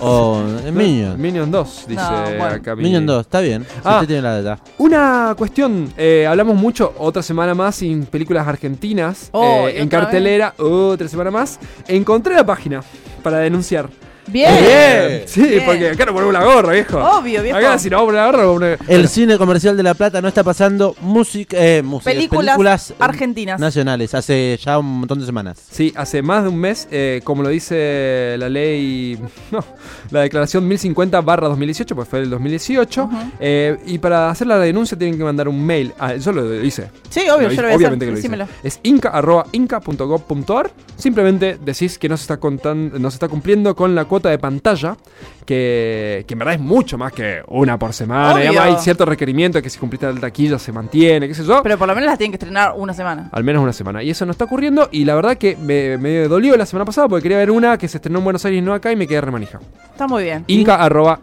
O 0.00 0.42
es 0.66 0.72
Minions. 0.72 1.16
Minions 1.16 1.50
2, 1.50 1.84
dice 1.88 2.02
No, 2.02 2.20
bueno. 2.22 2.44
acá 2.46 2.76
mi- 2.76 2.82
Minions 2.82 3.06
2, 3.06 3.20
está 3.22 3.40
bien. 3.40 3.62
Si 3.64 3.68
Ah. 3.84 3.94
usted 3.94 4.06
tiene 4.08 4.22
la 4.22 4.42
data. 4.42 4.62
Una 4.78 5.34
cuestión, 5.38 5.90
eh, 5.96 6.26
hablamos 6.28 6.56
mucho, 6.56 6.92
otra 6.98 7.22
semana 7.22 7.54
más 7.54 7.76
sin 7.76 8.04
películas 8.04 8.46
argentinas 8.46 9.28
Oh, 9.32 9.68
eh, 9.68 9.74
¿y 9.76 9.80
en 9.80 9.86
otra 9.86 10.00
cartelera, 10.00 10.54
otra 10.58 11.08
semana 11.08 11.30
más. 11.30 11.58
Encontré 11.88 12.34
la 12.34 12.44
página 12.44 12.82
para 13.22 13.38
denunciar. 13.38 13.88
Bien. 14.26 14.52
Bien, 14.60 15.22
sí, 15.26 15.42
Bien. 15.42 15.62
porque 15.64 15.90
acá 15.90 16.06
no 16.06 16.12
ponemos 16.12 16.32
la 16.32 16.44
gorra, 16.44 16.72
viejo. 16.72 16.98
Obvio, 16.98 17.42
viejo. 17.42 17.58
Acá 17.58 17.78
si 17.78 17.90
no 17.90 17.98
vamos 17.98 18.14
a 18.14 18.16
la 18.16 18.26
gorra, 18.26 18.44
vamos 18.46 18.62
a 18.62 18.76
El 18.92 19.08
cine 19.08 19.38
comercial 19.38 19.76
de 19.76 19.82
La 19.82 19.94
Plata 19.94 20.20
no 20.20 20.28
está 20.28 20.42
pasando 20.44 20.94
música, 21.00 21.56
eh, 21.58 21.82
música, 21.82 22.10
Películas 22.10 22.94
argentinas. 22.98 23.60
nacionales 23.60 24.14
hace 24.14 24.58
ya 24.62 24.78
un 24.78 25.00
montón 25.00 25.20
de 25.20 25.26
semanas. 25.26 25.58
Sí, 25.70 25.92
hace 25.96 26.22
más 26.22 26.42
de 26.42 26.48
un 26.48 26.58
mes, 26.58 26.88
eh, 26.90 27.20
como 27.24 27.42
lo 27.42 27.48
dice 27.48 28.36
la 28.38 28.48
ley, 28.48 29.18
no, 29.50 29.64
la 30.10 30.20
declaración 30.22 30.66
1050 30.66 31.20
barra 31.20 31.48
2018, 31.48 31.94
pues 31.94 32.08
fue 32.08 32.20
el 32.20 32.30
2018, 32.30 33.08
eh, 33.40 33.76
y 33.86 33.98
para 33.98 34.30
hacer 34.30 34.46
la 34.46 34.58
denuncia 34.58 34.96
tienen 34.98 35.16
que 35.18 35.24
mandar 35.24 35.48
un 35.48 35.64
mail, 35.64 35.92
ah, 35.98 36.14
yo 36.14 36.32
lo 36.32 36.62
hice. 36.62 36.90
Sí, 37.10 37.20
obvio, 37.28 37.34
Lo 37.34 37.42
yo 37.48 37.52
hice, 37.52 37.62
lo 37.62 37.68
voy 37.68 37.72
a 37.72 37.76
obviamente 37.76 38.04
hacer. 38.06 38.30
que 38.30 38.36
lo 38.36 38.44
hice. 38.44 38.52
Es 38.62 38.80
inca, 38.82 39.12
inca.gov.ar. 39.52 40.70
Simplemente 41.06 41.56
decís 41.64 42.00
que 42.00 42.08
no 42.08 42.16
se 42.16 42.22
está 42.22 42.38
contando, 42.38 42.98
no 42.98 43.12
se 43.12 43.14
está 43.14 43.28
cumpliendo 43.28 43.76
con 43.76 43.94
la 43.94 44.06
cuota 44.06 44.28
de 44.28 44.40
pantalla, 44.40 44.96
que, 45.44 46.24
que 46.26 46.34
en 46.34 46.38
verdad 46.40 46.54
es 46.54 46.60
mucho 46.60 46.98
más 46.98 47.12
que 47.12 47.42
una 47.46 47.78
por 47.78 47.92
semana. 47.92 48.34
Obvio. 48.34 48.60
Hay 48.60 48.74
cierto 48.78 49.04
requerimiento 49.04 49.62
que 49.62 49.70
si 49.70 49.78
cumpliste 49.78 50.12
la 50.12 50.18
taquilla 50.18 50.58
se 50.58 50.72
mantiene, 50.72 51.28
qué 51.28 51.34
sé 51.34 51.44
yo. 51.44 51.62
Pero 51.62 51.78
por 51.78 51.86
lo 51.86 51.94
menos 51.94 52.08
las 52.08 52.18
tienen 52.18 52.32
que 52.32 52.38
estrenar 52.44 52.72
una 52.76 52.92
semana. 52.92 53.28
Al 53.30 53.44
menos 53.44 53.62
una 53.62 53.72
semana. 53.72 54.02
Y 54.02 54.10
eso 54.10 54.26
no 54.26 54.32
está 54.32 54.46
ocurriendo. 54.46 54.88
Y 54.90 55.04
la 55.04 55.14
verdad 55.14 55.36
que 55.36 55.56
me, 55.56 55.96
me 55.96 56.26
dolió 56.26 56.56
la 56.56 56.66
semana 56.66 56.84
pasada 56.84 57.06
porque 57.06 57.22
quería 57.22 57.38
ver 57.38 57.52
una 57.52 57.78
que 57.78 57.86
se 57.86 57.98
estrenó 57.98 58.18
en 58.18 58.24
Buenos 58.24 58.44
Aires 58.44 58.58
y 58.58 58.62
no 58.62 58.74
acá 58.74 58.90
y 58.90 58.96
me 58.96 59.06
quedé 59.06 59.20
remanija. 59.20 59.60
Está 59.92 60.08
muy 60.08 60.24
bien. 60.24 60.42
Inca 60.48 60.74
arroba 60.82 61.20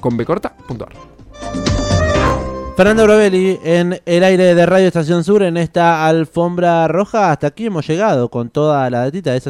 con 0.00 0.16
B 0.16 0.24
corta, 0.24 0.54
punto 0.66 0.86
ar. 0.86 1.19
Fernando 2.80 3.04
Brovelli 3.04 3.60
en 3.62 4.00
el 4.06 4.24
aire 4.24 4.54
de 4.54 4.64
Radio 4.64 4.86
Estación 4.86 5.22
Sur 5.22 5.42
en 5.42 5.58
esta 5.58 6.06
alfombra 6.06 6.88
roja. 6.88 7.30
Hasta 7.30 7.48
aquí 7.48 7.66
hemos 7.66 7.86
llegado 7.86 8.30
con 8.30 8.48
toda 8.48 8.88
la 8.88 9.00
datita 9.00 9.32
de 9.32 9.36
esa 9.36 9.48